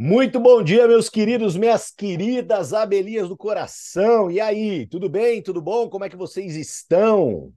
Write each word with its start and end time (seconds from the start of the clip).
Muito 0.00 0.38
bom 0.38 0.62
dia, 0.62 0.86
meus 0.86 1.10
queridos, 1.10 1.56
minhas 1.56 1.90
queridas 1.90 2.72
abelhinhas 2.72 3.28
do 3.28 3.36
coração. 3.36 4.30
E 4.30 4.40
aí, 4.40 4.86
tudo 4.86 5.08
bem? 5.08 5.42
Tudo 5.42 5.60
bom? 5.60 5.90
Como 5.90 6.04
é 6.04 6.08
que 6.08 6.14
vocês 6.14 6.54
estão? 6.54 7.52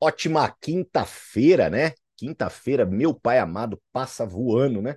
Ótima 0.00 0.52
quinta-feira, 0.60 1.70
né? 1.70 1.92
Quinta-feira, 2.16 2.84
meu 2.84 3.14
pai 3.14 3.38
amado, 3.38 3.80
passa 3.92 4.26
voando, 4.26 4.82
né? 4.82 4.96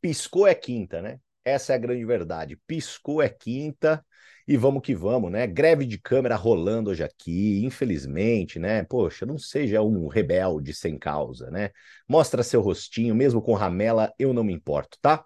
Piscou 0.00 0.48
é 0.48 0.54
quinta, 0.56 1.00
né? 1.00 1.20
Essa 1.44 1.74
é 1.74 1.76
a 1.76 1.78
grande 1.78 2.04
verdade. 2.04 2.58
Piscou 2.66 3.22
é 3.22 3.28
quinta 3.28 4.04
e 4.48 4.56
vamos 4.56 4.82
que 4.82 4.96
vamos, 4.96 5.30
né? 5.30 5.46
Greve 5.46 5.86
de 5.86 5.96
câmera 5.96 6.34
rolando 6.34 6.90
hoje 6.90 7.04
aqui, 7.04 7.64
infelizmente, 7.64 8.58
né? 8.58 8.82
Poxa, 8.82 9.24
não 9.24 9.38
seja 9.38 9.80
um 9.80 10.08
rebelde 10.08 10.74
sem 10.74 10.98
causa, 10.98 11.52
né? 11.52 11.70
Mostra 12.08 12.42
seu 12.42 12.60
rostinho, 12.60 13.14
mesmo 13.14 13.40
com 13.40 13.54
ramela, 13.54 14.12
eu 14.18 14.32
não 14.32 14.42
me 14.42 14.52
importo, 14.52 14.98
tá? 15.00 15.24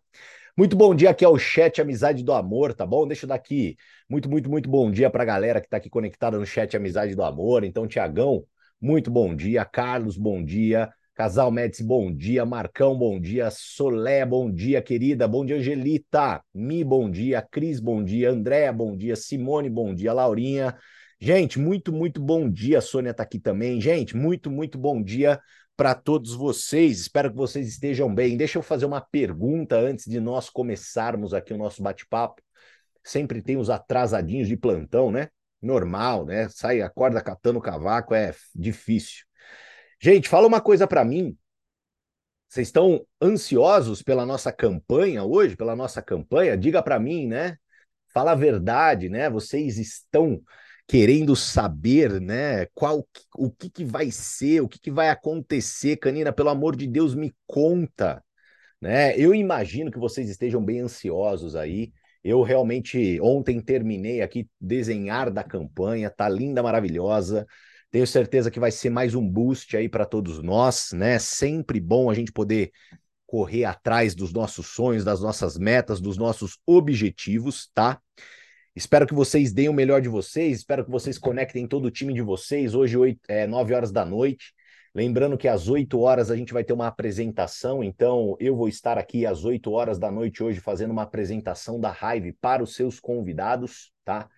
Muito 0.57 0.77
bom 0.77 0.95
dia 0.95 1.11
aqui 1.11 1.25
é 1.25 1.29
o 1.29 1.39
chat 1.39 1.81
Amizade 1.81 2.23
do 2.23 2.33
Amor, 2.33 2.75
tá 2.75 2.85
bom? 2.85 3.07
Deixa 3.07 3.25
eu 3.25 3.29
dar 3.29 3.37
aqui 3.37 3.77
muito, 4.09 4.29
muito, 4.29 4.51
muito 4.51 4.69
bom 4.69 4.91
dia 4.91 5.09
pra 5.09 5.25
galera 5.25 5.61
que 5.63 5.69
tá 5.69 5.79
aqui 5.79 5.89
conectada 5.89 6.39
no 6.39 6.45
chat 6.45 6.77
Amizade 6.77 7.15
do 7.15 7.23
Amor. 7.23 7.65
Então, 7.65 7.87
Tiagão, 7.87 8.45
muito 8.81 9.11
bom 9.11 9.35
dia. 9.35 9.65
Carlos, 9.65 10.19
bom 10.19 10.45
dia. 10.45 10.93
Casal 11.15 11.51
Médici, 11.51 11.83
bom 11.83 12.15
dia. 12.15 12.45
Marcão, 12.45 12.97
bom 12.99 13.19
dia. 13.19 13.51
Solé, 13.51 14.27
bom 14.27 14.53
dia, 14.53 14.83
querida. 14.83 15.27
Bom 15.27 15.45
dia, 15.45 15.57
Angelita. 15.57 16.43
Mi, 16.55 16.85
bom 16.85 17.11
dia. 17.11 17.41
Cris, 17.51 17.81
bom 17.81 18.05
dia. 18.05 18.31
Andréa, 18.31 18.73
bom 18.73 18.95
dia. 18.95 19.17
Simone, 19.17 19.71
bom 19.71 19.95
dia. 19.95 20.13
Laurinha. 20.13 20.77
Gente, 21.19 21.59
muito, 21.59 21.91
muito 21.93 22.21
bom 22.21 22.51
dia. 22.51 22.79
A 22.79 22.83
Sônia 22.83 23.15
tá 23.15 23.23
aqui 23.23 23.39
também. 23.39 23.81
Gente, 23.81 24.15
muito, 24.15 24.51
muito 24.51 24.77
bom 24.77 25.03
dia 25.03 25.41
para 25.77 25.95
todos 25.95 26.35
vocês. 26.35 27.01
Espero 27.01 27.31
que 27.31 27.37
vocês 27.37 27.67
estejam 27.69 28.13
bem. 28.13 28.37
Deixa 28.37 28.59
eu 28.59 28.63
fazer 28.63 28.85
uma 28.85 29.01
pergunta 29.01 29.77
antes 29.77 30.07
de 30.07 30.21
nós 30.21 30.51
começarmos 30.51 31.35
aqui 31.35 31.53
o 31.53 31.59
nosso 31.59 31.83
bate-papo. 31.83 32.43
Sempre 33.03 33.43
tem 33.43 33.57
os 33.57 33.71
atrasadinhos 33.71 34.49
de 34.49 34.57
plantão, 34.57 35.11
né? 35.11 35.29
Normal, 35.61 36.25
né? 36.25 36.49
Sai, 36.49 36.83
acorda 36.83 37.21
catando 37.21 37.61
cavaco, 37.61 38.15
é 38.15 38.35
difícil. 38.55 39.25
Gente, 40.01 40.29
fala 40.29 40.47
uma 40.47 40.61
coisa 40.61 40.87
para 40.87 41.05
mim. 41.05 41.37
Vocês 42.49 42.69
estão 42.69 43.07
ansiosos 43.21 44.03
pela 44.03 44.27
nossa 44.27 44.53
campanha 44.53 45.25
hoje, 45.25 45.57
pela 45.57 45.75
nossa 45.75 46.03
campanha? 46.03 46.57
Diga 46.57 46.83
para 46.83 46.99
mim, 46.99 47.27
né? 47.27 47.57
Fala 48.13 48.33
a 48.33 48.35
verdade, 48.35 49.09
né? 49.09 49.31
Vocês 49.31 49.79
estão 49.79 50.43
querendo 50.93 51.35
saber, 51.35 52.21
né, 52.21 52.67
qual 52.75 53.09
o 53.35 53.51
que, 53.51 53.71
que 53.71 53.83
vai 53.83 54.11
ser, 54.11 54.61
o 54.61 54.69
que, 54.69 54.79
que 54.79 54.91
vai 54.91 55.09
acontecer, 55.09 55.97
Canina, 55.97 56.31
pelo 56.35 56.51
amor 56.51 56.77
de 56.77 56.87
Deus, 56.87 57.15
me 57.15 57.33
conta, 57.47 58.23
né? 58.79 59.17
Eu 59.17 59.35
imagino 59.35 59.91
que 59.91 59.99
vocês 59.99 60.29
estejam 60.29 60.63
bem 60.63 60.81
ansiosos 60.81 61.57
aí. 61.57 61.95
Eu 62.23 62.43
realmente 62.43 63.19
ontem 63.23 63.59
terminei 63.59 64.21
aqui 64.21 64.47
desenhar 64.61 65.31
da 65.31 65.43
campanha, 65.43 66.11
tá 66.11 66.29
linda, 66.29 66.63
maravilhosa. 66.63 67.47
Tenho 67.91 68.07
certeza 68.07 68.51
que 68.51 68.61
vai 68.61 68.71
ser 68.71 68.91
mais 68.91 69.15
um 69.15 69.27
boost 69.27 69.75
aí 69.75 69.89
para 69.89 70.05
todos 70.05 70.43
nós, 70.43 70.91
né? 70.93 71.19
Sempre 71.19 71.81
bom 71.81 72.11
a 72.11 72.15
gente 72.15 72.31
poder 72.31 72.71
correr 73.27 73.65
atrás 73.65 74.15
dos 74.15 74.31
nossos 74.31 74.67
sonhos, 74.67 75.05
das 75.05 75.23
nossas 75.23 75.57
metas, 75.57 76.03
dos 76.03 76.19
nossos 76.19 76.59
objetivos, 76.67 77.71
tá? 77.73 77.99
Espero 78.75 79.07
que 79.07 79.13
vocês 79.13 79.53
deem 79.53 79.69
o 79.69 79.73
melhor 79.73 80.01
de 80.01 80.09
vocês, 80.09 80.59
espero 80.59 80.83
que 80.83 80.91
vocês 80.91 81.19
conectem 81.19 81.67
todo 81.67 81.85
o 81.85 81.91
time 81.91 82.15
de 82.15 82.23
vocês. 82.23 82.75
Hoje, 82.75 82.97
8, 82.97 83.21
é, 83.29 83.47
9 83.47 83.75
horas 83.75 83.93
da 83.93 84.03
noite. 84.03 84.55
Lembrando 84.95 85.37
que 85.37 85.47
às 85.47 85.69
8 85.69 86.01
horas 86.01 86.31
a 86.31 86.37
gente 86.37 86.55
vai 86.55 86.65
ter 86.65 86.73
uma 86.73 86.87
apresentação, 86.87 87.85
então 87.85 88.35
eu 88.41 88.57
vou 88.57 88.69
estar 88.69 88.97
aqui 88.97 89.27
às 89.27 89.45
8 89.45 89.71
horas 89.73 89.99
da 89.99 90.11
noite 90.11 90.43
hoje 90.43 90.59
fazendo 90.59 90.91
uma 90.91 91.03
apresentação 91.03 91.79
da 91.79 91.95
Hive 91.95 92.33
para 92.35 92.63
os 92.63 92.75
seus 92.75 92.99
convidados, 92.99 93.93
tá? 94.05 94.29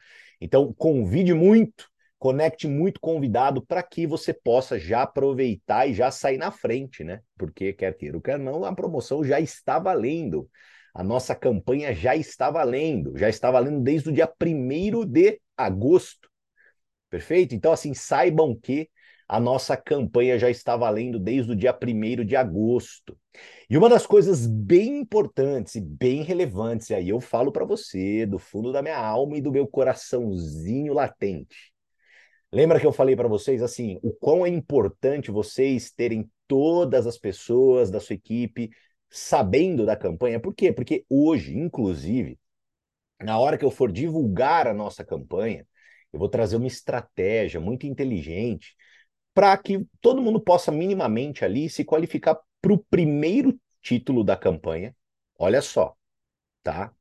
Então 0.41 0.73
convide 0.73 1.33
muito, 1.33 1.89
conecte 2.19 2.67
muito 2.67 3.01
convidado 3.01 3.65
para 3.65 3.83
que 3.83 4.07
você 4.07 4.33
possa 4.33 4.79
já 4.79 5.03
aproveitar 5.03 5.89
e 5.89 5.95
já 5.95 6.11
sair 6.11 6.39
na 6.39 6.51
frente, 6.51 7.05
né? 7.05 7.21
Porque 7.37 7.73
quer 7.73 7.97
queira 7.97 8.17
ou 8.17 8.23
quer 8.23 8.39
não, 8.39 8.65
a 8.65 8.75
promoção 8.75 9.25
já 9.25 9.41
está 9.41 9.79
valendo 9.79 10.49
a 10.95 11.03
nossa 11.03 11.35
campanha 11.35 11.93
já 11.93 12.15
está 12.15 12.51
valendo, 12.51 13.19
já 13.19 13.29
está 13.29 13.51
valendo 13.51 13.81
desde 13.81 14.11
o 14.11 14.13
dia 14.13 14.33
1 14.41 15.05
de 15.05 15.41
agosto. 15.57 16.31
Perfeito? 17.11 17.55
Então, 17.55 17.73
assim, 17.73 17.93
saibam 17.93 18.55
que 18.55 18.89
a 19.29 19.41
nossa 19.41 19.77
campanha 19.77 20.39
já 20.39 20.49
está 20.49 20.77
valendo 20.77 21.19
desde 21.19 21.53
o 21.53 21.57
dia 21.57 21.73
1 21.73 22.25
de 22.25 22.37
agosto. 22.37 23.19
E 23.69 23.77
uma 23.77 23.89
das 23.89 24.07
coisas 24.07 24.47
bem 24.47 25.01
importantes 25.01 25.75
e 25.75 25.81
bem 25.81 26.23
relevantes, 26.23 26.91
e 26.91 26.95
aí 26.95 27.09
eu 27.09 27.21
falo 27.21 27.51
para 27.51 27.65
você, 27.65 28.25
do 28.25 28.39
fundo 28.39 28.71
da 28.71 28.83
minha 28.83 28.99
alma 28.99 29.37
e 29.37 29.41
do 29.41 29.51
meu 29.51 29.67
coraçãozinho 29.67 30.93
latente. 30.93 31.73
Lembra 32.53 32.79
que 32.79 32.87
eu 32.87 32.93
falei 32.93 33.17
para 33.17 33.27
vocês 33.27 33.63
assim, 33.63 33.99
o 34.01 34.13
quão 34.13 34.47
é 34.47 34.49
importante 34.49 35.33
vocês 35.33 35.91
terem 35.91 36.31
todas 36.47 37.05
as 37.05 37.19
pessoas 37.19 37.91
da 37.91 37.99
sua 37.99 38.15
equipe 38.15 38.71
sabendo 39.15 39.87
da 39.87 39.97
campanha. 39.97 40.41
Por 40.41 40.53
quê? 40.53 40.73
Porque 40.73 41.07
hoje, 41.09 41.57
inclusive, 41.57 42.37
na 43.23 43.39
hora 43.39 43.57
que 43.57 43.65
eu 43.65 43.71
for 43.71 43.93
divulgar 43.93 44.67
a 44.67 44.75
nossa 44.75 45.05
campanha, 45.05 45.65
eu 46.13 46.19
vou 46.19 46.29
trazer 46.29 46.57
uma 46.57 46.67
estratégia 46.67 47.61
muito 47.61 47.87
inteligente 47.87 48.77
para 49.33 49.57
que 49.57 49.87
todo 50.01 50.21
mundo 50.21 50.41
possa 50.41 50.73
minimamente 50.73 51.45
ali 51.45 51.71
se 51.71 51.85
qualificar 51.85 52.37
para 52.61 52.73
o 52.73 52.85
primeiro 52.91 53.57
título 53.81 54.25
da 54.25 54.37
campanha. 54.37 54.95
Olha 55.39 55.63
só, 55.63 55.95
tá? 56.63 56.93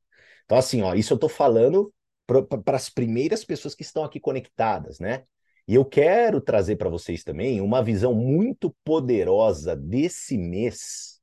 Então, 0.44 0.56
assim, 0.56 0.82
ó, 0.82 0.94
isso 0.94 1.12
eu 1.12 1.16
estou 1.16 1.28
falando 1.28 1.92
para 2.26 2.76
as 2.76 2.88
primeiras 2.88 3.44
pessoas 3.44 3.74
que 3.74 3.82
estão 3.82 4.04
aqui 4.04 4.20
conectadas, 4.20 5.00
né? 5.00 5.24
E 5.66 5.74
eu 5.74 5.84
quero 5.84 6.40
trazer 6.40 6.76
para 6.76 6.88
vocês 6.88 7.24
também 7.24 7.60
uma 7.60 7.82
visão 7.82 8.14
muito 8.14 8.74
poderosa 8.84 9.74
desse 9.74 10.38
mês 10.38 11.13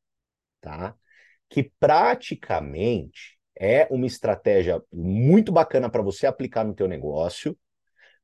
tá? 0.61 0.95
Que 1.49 1.71
praticamente 1.79 3.37
é 3.57 3.87
uma 3.91 4.05
estratégia 4.05 4.81
muito 4.91 5.51
bacana 5.51 5.89
para 5.89 6.01
você 6.01 6.25
aplicar 6.25 6.63
no 6.63 6.73
teu 6.73 6.87
negócio, 6.87 7.57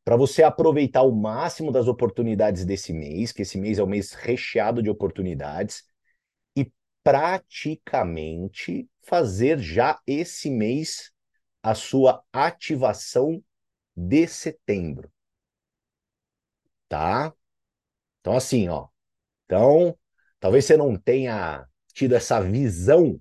para 0.04 0.16
você 0.16 0.42
aproveitar 0.42 1.02
o 1.02 1.12
máximo 1.12 1.72
das 1.72 1.88
oportunidades 1.88 2.64
desse 2.64 2.94
mês, 2.94 3.34
que 3.34 3.42
esse 3.42 3.58
mês 3.58 3.78
é 3.78 3.84
um 3.84 3.88
mês 3.88 4.14
recheado 4.14 4.82
de 4.82 4.90
oportunidades, 4.90 5.84
e 6.56 6.72
praticamente 7.04 8.88
fazer 9.04 9.60
já 9.60 10.00
esse 10.08 10.50
mês 10.50 11.12
a 11.62 11.76
sua 11.76 12.24
ativação 12.32 13.44
de 13.96 14.28
setembro. 14.28 15.12
Tá? 16.88 17.34
Então, 18.22 18.38
assim, 18.38 18.70
ó. 18.70 18.88
Então, 19.46 19.98
talvez 20.40 20.66
você 20.66 20.78
não 20.78 20.98
tenha 20.98 21.68
tido 21.98 22.14
essa 22.14 22.40
visão, 22.40 23.20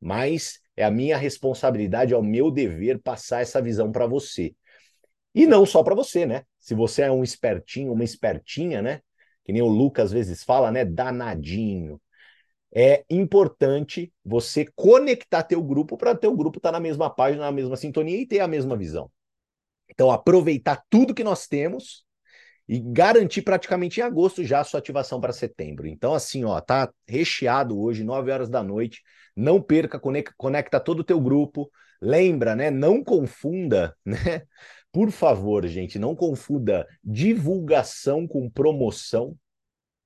mas 0.00 0.60
é 0.76 0.84
a 0.84 0.90
minha 0.92 1.18
responsabilidade, 1.18 2.14
é 2.14 2.16
o 2.16 2.22
meu 2.22 2.52
dever 2.52 3.00
passar 3.02 3.42
essa 3.42 3.60
visão 3.60 3.90
para 3.90 4.06
você. 4.06 4.54
E 5.34 5.44
não 5.44 5.66
só 5.66 5.82
para 5.82 5.92
você, 5.92 6.24
né? 6.24 6.44
Se 6.60 6.72
você 6.72 7.02
é 7.02 7.10
um 7.10 7.24
espertinho, 7.24 7.92
uma 7.92 8.04
espertinha, 8.04 8.80
né? 8.80 9.00
Que 9.44 9.52
nem 9.52 9.60
o 9.60 9.66
Lucas 9.66 10.06
às 10.06 10.12
vezes 10.12 10.44
fala, 10.44 10.70
né? 10.70 10.84
Danadinho. 10.84 12.00
É 12.72 13.04
importante 13.10 14.12
você 14.24 14.66
conectar 14.76 15.42
teu 15.42 15.60
grupo 15.60 15.96
para 15.96 16.14
teu 16.14 16.34
grupo 16.36 16.58
estar 16.58 16.68
tá 16.68 16.72
na 16.74 16.80
mesma 16.80 17.10
página, 17.10 17.42
na 17.42 17.52
mesma 17.52 17.76
sintonia 17.76 18.16
e 18.16 18.26
ter 18.26 18.38
a 18.38 18.46
mesma 18.46 18.76
visão. 18.76 19.10
Então, 19.90 20.12
aproveitar 20.12 20.84
tudo 20.88 21.12
que 21.12 21.24
nós 21.24 21.48
temos 21.48 22.04
e 22.72 22.80
garantir 22.80 23.42
praticamente 23.42 24.00
em 24.00 24.02
agosto 24.02 24.42
já 24.42 24.60
a 24.60 24.64
sua 24.64 24.80
ativação 24.80 25.20
para 25.20 25.30
setembro. 25.30 25.86
Então, 25.86 26.14
assim, 26.14 26.42
ó, 26.42 26.58
tá 26.58 26.90
recheado 27.06 27.78
hoje, 27.78 28.02
9 28.02 28.30
horas 28.30 28.48
da 28.48 28.62
noite. 28.62 29.02
Não 29.36 29.60
perca, 29.60 30.00
conecta, 30.00 30.32
conecta 30.38 30.80
todo 30.80 31.00
o 31.00 31.04
teu 31.04 31.20
grupo. 31.20 31.70
Lembra, 32.00 32.56
né? 32.56 32.70
Não 32.70 33.04
confunda, 33.04 33.94
né? 34.02 34.16
Por 34.90 35.10
favor, 35.10 35.66
gente, 35.66 35.98
não 35.98 36.16
confunda 36.16 36.88
divulgação 37.04 38.26
com 38.26 38.48
promoção, 38.48 39.36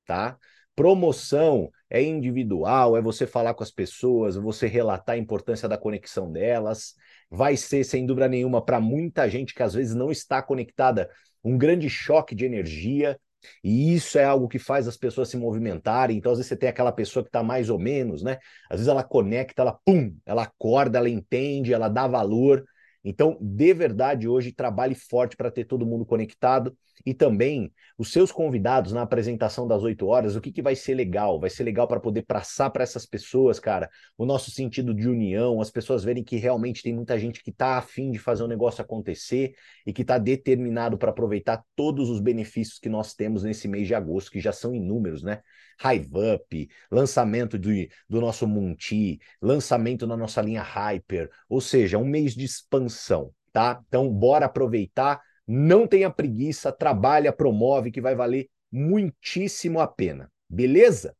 tá? 0.04 0.36
Promoção 0.74 1.70
é 1.88 2.02
individual, 2.02 2.96
é 2.96 3.00
você 3.00 3.28
falar 3.28 3.54
com 3.54 3.62
as 3.62 3.70
pessoas, 3.70 4.34
você 4.34 4.66
relatar 4.66 5.14
a 5.14 5.18
importância 5.18 5.68
da 5.68 5.78
conexão 5.78 6.32
delas. 6.32 6.96
Vai 7.30 7.56
ser, 7.56 7.84
sem 7.84 8.04
dúvida 8.04 8.28
nenhuma, 8.28 8.60
para 8.60 8.80
muita 8.80 9.30
gente 9.30 9.54
que 9.54 9.62
às 9.62 9.74
vezes 9.74 9.94
não 9.94 10.10
está 10.10 10.42
conectada, 10.42 11.08
um 11.48 11.58
grande 11.58 11.88
choque 11.88 12.34
de 12.34 12.44
energia, 12.44 13.18
e 13.62 13.94
isso 13.94 14.18
é 14.18 14.24
algo 14.24 14.48
que 14.48 14.58
faz 14.58 14.88
as 14.88 14.96
pessoas 14.96 15.28
se 15.28 15.36
movimentarem. 15.36 16.16
Então, 16.16 16.32
às 16.32 16.38
vezes, 16.38 16.48
você 16.48 16.56
tem 16.56 16.68
aquela 16.68 16.92
pessoa 16.92 17.22
que 17.22 17.28
está 17.28 17.42
mais 17.42 17.70
ou 17.70 17.78
menos, 17.78 18.22
né? 18.22 18.38
Às 18.68 18.78
vezes 18.78 18.88
ela 18.88 19.04
conecta, 19.04 19.62
ela 19.62 19.78
pum, 19.84 20.16
ela 20.26 20.42
acorda, 20.42 20.98
ela 20.98 21.08
entende, 21.08 21.72
ela 21.72 21.88
dá 21.88 22.06
valor. 22.06 22.64
Então, 23.04 23.38
de 23.40 23.72
verdade, 23.72 24.26
hoje 24.28 24.52
trabalhe 24.52 24.94
forte 24.94 25.36
para 25.36 25.50
ter 25.50 25.64
todo 25.64 25.86
mundo 25.86 26.04
conectado. 26.04 26.76
E 27.04 27.12
também 27.12 27.72
os 27.98 28.12
seus 28.12 28.30
convidados 28.30 28.92
na 28.92 29.02
apresentação 29.02 29.66
das 29.66 29.82
8 29.82 30.06
horas, 30.06 30.36
o 30.36 30.40
que, 30.40 30.52
que 30.52 30.62
vai 30.62 30.76
ser 30.76 30.94
legal? 30.94 31.40
Vai 31.40 31.50
ser 31.50 31.64
legal 31.64 31.88
para 31.88 32.00
poder 32.00 32.22
passar 32.22 32.70
para 32.70 32.82
essas 32.82 33.06
pessoas, 33.06 33.58
cara, 33.58 33.88
o 34.18 34.26
nosso 34.26 34.50
sentido 34.50 34.94
de 34.94 35.08
união, 35.08 35.60
as 35.60 35.70
pessoas 35.70 36.04
verem 36.04 36.22
que 36.22 36.36
realmente 36.36 36.82
tem 36.82 36.94
muita 36.94 37.18
gente 37.18 37.42
que 37.42 37.50
está 37.50 37.78
afim 37.78 38.10
de 38.10 38.18
fazer 38.18 38.42
o 38.42 38.46
um 38.46 38.48
negócio 38.48 38.82
acontecer 38.82 39.54
e 39.86 39.92
que 39.92 40.02
está 40.02 40.18
determinado 40.18 40.98
para 40.98 41.10
aproveitar 41.10 41.62
todos 41.74 42.10
os 42.10 42.20
benefícios 42.20 42.78
que 42.78 42.88
nós 42.88 43.14
temos 43.14 43.42
nesse 43.42 43.66
mês 43.66 43.86
de 43.86 43.94
agosto, 43.94 44.30
que 44.30 44.40
já 44.40 44.52
são 44.52 44.74
inúmeros, 44.74 45.22
né? 45.22 45.40
Hive 45.82 46.10
Up, 46.34 46.68
lançamento 46.90 47.58
do, 47.58 47.70
do 48.08 48.20
nosso 48.20 48.46
Munti, 48.46 49.20
lançamento 49.40 50.06
na 50.06 50.16
nossa 50.16 50.40
linha 50.40 50.62
Hyper, 50.62 51.30
ou 51.48 51.60
seja, 51.60 51.98
um 51.98 52.04
mês 52.04 52.34
de 52.34 52.44
expansão, 52.44 53.32
tá? 53.52 53.80
Então, 53.86 54.12
bora 54.12 54.46
aproveitar 54.46 55.20
não 55.46 55.86
tenha 55.86 56.10
preguiça, 56.10 56.72
trabalha, 56.72 57.32
promove, 57.32 57.90
que 57.90 58.00
vai 58.00 58.14
valer 58.14 58.48
muitíssimo 58.70 59.80
a 59.80 59.86
pena. 59.86 60.30
Beleza? 60.48 61.14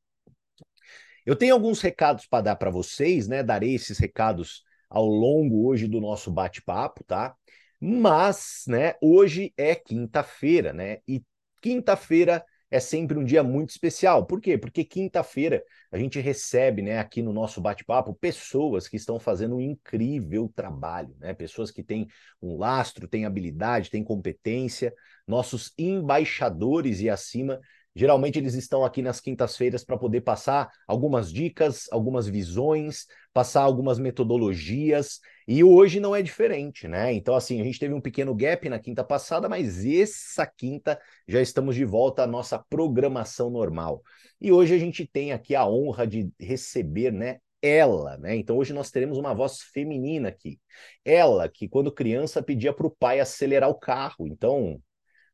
Eu 1.25 1.37
tenho 1.37 1.55
alguns 1.55 1.81
recados 1.81 2.27
para 2.27 2.43
dar 2.43 2.57
para 2.57 2.71
vocês, 2.71 3.27
né? 3.27 3.43
Darei 3.43 3.75
esses 3.75 3.99
recados 3.99 4.63
ao 4.89 5.07
longo 5.07 5.67
hoje 5.67 5.89
do 5.89 6.01
nosso 6.01 6.31
bate-papo, 6.31 7.03
tá? 7.05 7.35
Mas, 7.81 8.65
né, 8.67 8.95
hoje 9.03 9.53
é 9.57 9.75
quinta-feira, 9.75 10.73
né? 10.73 10.99
E 11.07 11.23
quinta-feira 11.61 12.45
é 12.71 12.81
sempre 12.81 13.17
um 13.17 13.25
dia 13.25 13.43
muito 13.43 13.71
especial. 13.71 14.27
Por 14.27 14.41
quê? 14.41 14.59
Porque 14.59 14.85
quinta-feira 14.85 15.63
a 15.91 15.99
gente 15.99 16.19
recebe, 16.21 16.83
né, 16.83 16.99
aqui 16.99 17.23
no 17.23 17.33
nosso 17.33 17.61
bate-papo, 17.61 18.15
pessoas 18.15 18.89
que 18.89 18.97
estão 18.97 19.19
fazendo 19.21 19.57
um 19.57 19.61
incrível 19.61 20.51
trabalho, 20.55 21.15
né? 21.19 21.33
Pessoas 21.33 21.71
que 21.71 21.83
têm 21.83 22.09
um 22.43 22.57
lastro, 22.57 23.07
têm 23.07 23.25
habilidade, 23.25 23.91
têm 23.91 24.03
competência, 24.03 24.93
nossos 25.27 25.73
embaixadores 25.79 27.01
e 27.01 27.09
acima 27.09 27.61
Geralmente 27.99 28.39
eles 28.39 28.53
estão 28.53 28.85
aqui 28.85 29.01
nas 29.01 29.21
quintas-feiras 29.21 29.83
para 29.83 29.97
poder 29.97 30.21
passar 30.21 30.71
algumas 30.87 31.33
dicas, 31.33 31.87
algumas 31.91 32.29
visões, 32.29 33.07
passar 33.33 33.63
algumas 33.63 33.99
metodologias, 33.99 35.19
e 35.49 35.65
hoje 35.65 35.99
não 35.99 36.15
é 36.15 36.21
diferente, 36.21 36.87
né? 36.87 37.15
Então, 37.15 37.35
assim, 37.35 37.59
a 37.59 37.65
gente 37.65 37.79
teve 37.79 37.95
um 37.95 38.01
pequeno 38.01 38.35
gap 38.35 38.69
na 38.69 38.79
quinta 38.79 39.03
passada, 39.03 39.49
mas 39.49 39.83
essa 39.87 40.45
quinta 40.45 41.01
já 41.27 41.41
estamos 41.41 41.75
de 41.75 41.87
volta 41.87 42.25
à 42.25 42.27
nossa 42.27 42.59
programação 42.59 43.49
normal. 43.49 44.03
E 44.39 44.53
hoje 44.53 44.75
a 44.75 44.79
gente 44.79 45.07
tem 45.07 45.33
aqui 45.33 45.55
a 45.55 45.67
honra 45.67 46.07
de 46.07 46.31
receber, 46.39 47.11
né, 47.11 47.39
ela, 47.63 48.19
né? 48.19 48.37
Então 48.37 48.59
hoje 48.59 48.75
nós 48.75 48.91
teremos 48.91 49.17
uma 49.17 49.33
voz 49.33 49.63
feminina 49.63 50.29
aqui. 50.29 50.61
Ela 51.03 51.49
que 51.49 51.67
quando 51.67 51.91
criança 51.91 52.43
pedia 52.43 52.75
para 52.75 52.87
o 52.87 52.95
pai 52.95 53.21
acelerar 53.21 53.71
o 53.71 53.75
carro. 53.75 54.27
Então, 54.27 54.79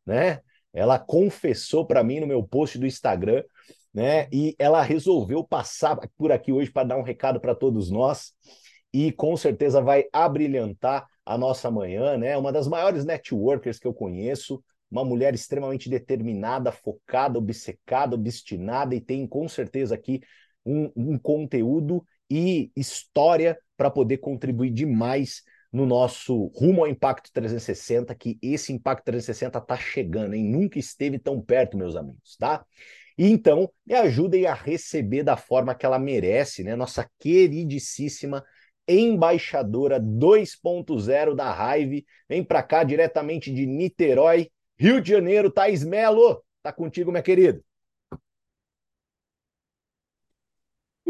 né? 0.07 0.41
Ela 0.73 0.99
confessou 0.99 1.87
para 1.87 2.03
mim 2.03 2.21
no 2.21 2.27
meu 2.27 2.43
post 2.43 2.79
do 2.79 2.87
Instagram, 2.87 3.43
né? 3.93 4.29
E 4.33 4.55
ela 4.59 4.83
resolveu 4.83 5.45
passar 5.45 5.99
por 6.17 6.33
aqui 6.33 6.53
hoje 6.53 6.71
para 6.71 6.89
dar 6.89 6.97
um 6.97 7.03
recado 7.03 7.41
para 7.41 7.55
todos 7.55 7.91
nós 7.91 8.33
e 8.93 9.13
com 9.13 9.37
certeza 9.37 9.81
vai 9.81 10.05
abrilhantar 10.13 11.07
a 11.25 11.39
nossa 11.39 11.71
manhã, 11.71 12.17
né? 12.17 12.37
Uma 12.37 12.53
das 12.53 12.67
maiores 12.67 13.05
networkers 13.05 13.79
que 13.79 13.87
eu 13.87 13.95
conheço, 13.95 14.63
uma 14.91 15.05
mulher 15.05 15.35
extremamente 15.35 15.89
determinada, 15.89 16.73
focada, 16.73 17.39
obcecada, 17.39 18.15
obstinada 18.15 18.95
e 18.95 19.01
tem 19.01 19.27
com 19.27 19.49
certeza 19.49 19.95
aqui 19.95 20.21
um, 20.65 20.91
um 20.95 21.19
conteúdo 21.19 22.05
e 22.31 22.71
história 22.77 23.59
para 23.77 23.91
poder 23.91 24.19
contribuir 24.19 24.71
demais 24.71 25.43
no 25.73 25.87
nosso 25.87 26.47
rumo 26.55 26.83
ao 26.83 26.89
Impacto 26.89 27.31
360, 27.33 28.15
que 28.15 28.39
esse 28.43 28.73
Impacto 28.73 29.05
360 29.05 29.59
está 29.59 29.77
chegando, 29.77 30.35
hein? 30.35 30.45
Nunca 30.45 30.79
esteve 30.79 31.19
tão 31.19 31.41
perto, 31.41 31.79
meus 31.79 31.97
amigos, 31.97 32.37
tá? 32.37 32.65
E 33.17 33.31
então, 33.31 33.71
me 33.87 33.95
ajudem 33.95 34.47
a 34.47 34.55
receber 34.55 35.23
da 35.23 35.37
forma 35.37 35.75
que 35.75 35.87
ela 35.87 35.99
merece, 35.99 36.63
né? 36.63 36.77
Nossa 36.77 37.09
queridíssima 37.19 38.45
embaixadora 38.87 39.99
2.0 40.01 41.35
da 41.35 41.53
Raive. 41.53 42.05
Vem 42.29 42.45
para 42.45 42.63
cá 42.63 42.85
diretamente 42.85 43.53
de 43.53 43.67
Niterói, 43.67 44.51
Rio 44.79 45.01
de 45.01 45.11
Janeiro, 45.11 45.51
Thaís 45.51 45.85
Melo. 45.85 46.43
Tá 46.63 46.73
contigo, 46.73 47.11
minha 47.11 47.23
querida. 47.23 47.63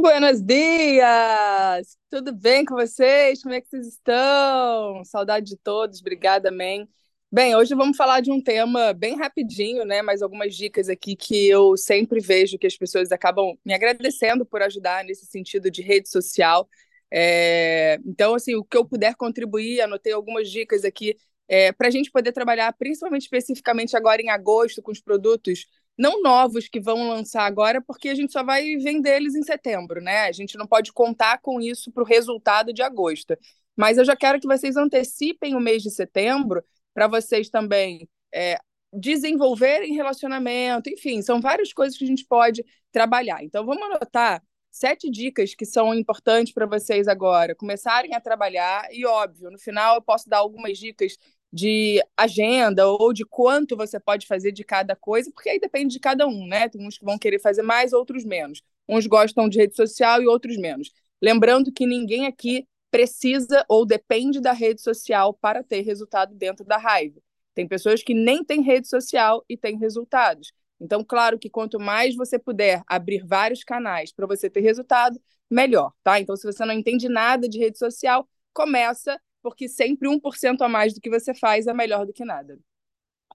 Buenos 0.02 0.42
dias! 0.42 1.96
Tudo 2.10 2.32
bem 2.32 2.64
com 2.64 2.74
vocês? 2.74 3.40
Como 3.40 3.54
é 3.54 3.60
que 3.60 3.68
vocês 3.68 3.86
estão? 3.86 5.04
Saudade 5.04 5.46
de 5.46 5.56
todos, 5.56 6.00
obrigada, 6.00 6.50
man. 6.50 6.88
Bem, 7.30 7.54
hoje 7.54 7.72
vamos 7.76 7.96
falar 7.96 8.18
de 8.18 8.28
um 8.32 8.42
tema 8.42 8.92
bem 8.92 9.16
rapidinho, 9.16 9.84
né? 9.84 10.02
Mas 10.02 10.20
algumas 10.20 10.56
dicas 10.56 10.88
aqui 10.88 11.14
que 11.14 11.48
eu 11.48 11.76
sempre 11.76 12.18
vejo 12.18 12.58
que 12.58 12.66
as 12.66 12.76
pessoas 12.76 13.12
acabam 13.12 13.56
me 13.64 13.72
agradecendo 13.72 14.44
por 14.44 14.60
ajudar 14.60 15.04
nesse 15.04 15.24
sentido 15.26 15.70
de 15.70 15.82
rede 15.82 16.08
social. 16.08 16.68
É... 17.08 17.96
Então, 18.04 18.34
assim, 18.34 18.56
o 18.56 18.64
que 18.64 18.76
eu 18.76 18.84
puder 18.84 19.14
contribuir, 19.14 19.82
anotei 19.82 20.12
algumas 20.12 20.50
dicas 20.50 20.84
aqui 20.84 21.16
é, 21.46 21.70
para 21.70 21.86
a 21.86 21.90
gente 21.92 22.10
poder 22.10 22.32
trabalhar, 22.32 22.72
principalmente 22.72 23.22
especificamente 23.22 23.96
agora 23.96 24.20
em 24.20 24.30
agosto, 24.30 24.82
com 24.82 24.90
os 24.90 25.00
produtos 25.00 25.66
não 25.98 26.22
novos 26.22 26.68
que 26.68 26.80
vão 26.80 27.08
lançar 27.08 27.44
agora, 27.44 27.80
porque 27.82 28.08
a 28.08 28.14
gente 28.14 28.32
só 28.32 28.42
vai 28.42 28.76
vender 28.76 29.16
eles 29.16 29.34
em 29.34 29.42
setembro, 29.42 30.00
né? 30.00 30.26
A 30.26 30.32
gente 30.32 30.56
não 30.56 30.66
pode 30.66 30.92
contar 30.92 31.38
com 31.40 31.60
isso 31.60 31.92
para 31.92 32.02
o 32.02 32.06
resultado 32.06 32.72
de 32.72 32.82
agosto. 32.82 33.36
Mas 33.76 33.98
eu 33.98 34.04
já 34.04 34.16
quero 34.16 34.40
que 34.40 34.46
vocês 34.46 34.76
antecipem 34.76 35.54
o 35.54 35.60
mês 35.60 35.82
de 35.82 35.90
setembro 35.90 36.62
para 36.94 37.06
vocês 37.06 37.48
também 37.48 38.08
é, 38.34 38.58
desenvolverem 38.92 39.94
relacionamento, 39.94 40.90
enfim, 40.90 41.22
são 41.22 41.40
várias 41.40 41.72
coisas 41.72 41.96
que 41.96 42.04
a 42.04 42.06
gente 42.06 42.26
pode 42.26 42.64
trabalhar. 42.90 43.42
Então, 43.42 43.64
vamos 43.64 43.82
anotar 43.84 44.42
sete 44.70 45.10
dicas 45.10 45.54
que 45.54 45.66
são 45.66 45.94
importantes 45.94 46.52
para 46.52 46.66
vocês 46.66 47.08
agora 47.08 47.54
começarem 47.54 48.14
a 48.14 48.20
trabalhar. 48.20 48.88
E, 48.90 49.06
óbvio, 49.06 49.50
no 49.50 49.58
final 49.58 49.96
eu 49.96 50.02
posso 50.02 50.28
dar 50.28 50.38
algumas 50.38 50.78
dicas 50.78 51.16
de 51.52 52.02
agenda 52.16 52.86
ou 52.86 53.12
de 53.12 53.24
quanto 53.24 53.76
você 53.76 54.00
pode 54.00 54.26
fazer 54.26 54.52
de 54.52 54.64
cada 54.64 54.96
coisa, 54.96 55.30
porque 55.30 55.50
aí 55.50 55.60
depende 55.60 55.92
de 55.92 56.00
cada 56.00 56.26
um, 56.26 56.46
né? 56.46 56.68
Tem 56.68 56.86
uns 56.86 56.96
que 56.96 57.04
vão 57.04 57.18
querer 57.18 57.38
fazer 57.40 57.62
mais, 57.62 57.92
outros 57.92 58.24
menos. 58.24 58.62
Uns 58.88 59.06
gostam 59.06 59.48
de 59.48 59.58
rede 59.58 59.76
social 59.76 60.22
e 60.22 60.26
outros 60.26 60.56
menos. 60.56 60.90
Lembrando 61.20 61.70
que 61.70 61.86
ninguém 61.86 62.26
aqui 62.26 62.66
precisa 62.90 63.64
ou 63.68 63.84
depende 63.86 64.40
da 64.40 64.52
rede 64.52 64.80
social 64.80 65.34
para 65.34 65.62
ter 65.62 65.82
resultado 65.82 66.34
dentro 66.34 66.64
da 66.64 66.78
raiva. 66.78 67.20
Tem 67.54 67.68
pessoas 67.68 68.02
que 68.02 68.14
nem 68.14 68.42
têm 68.42 68.62
rede 68.62 68.88
social 68.88 69.44
e 69.48 69.56
têm 69.56 69.78
resultados. 69.78 70.52
Então, 70.80 71.04
claro 71.04 71.38
que 71.38 71.50
quanto 71.50 71.78
mais 71.78 72.16
você 72.16 72.38
puder 72.38 72.82
abrir 72.86 73.24
vários 73.24 73.62
canais 73.62 74.12
para 74.12 74.26
você 74.26 74.50
ter 74.50 74.60
resultado, 74.60 75.20
melhor, 75.50 75.92
tá? 76.02 76.18
Então, 76.18 76.34
se 76.34 76.44
você 76.44 76.64
não 76.64 76.74
entende 76.74 77.08
nada 77.08 77.48
de 77.48 77.58
rede 77.58 77.78
social, 77.78 78.28
começa 78.52 79.20
porque 79.42 79.68
sempre 79.68 80.08
1% 80.08 80.62
a 80.62 80.68
mais 80.68 80.94
do 80.94 81.00
que 81.00 81.10
você 81.10 81.34
faz 81.34 81.66
é 81.66 81.74
melhor 81.74 82.06
do 82.06 82.12
que 82.12 82.24
nada. 82.24 82.58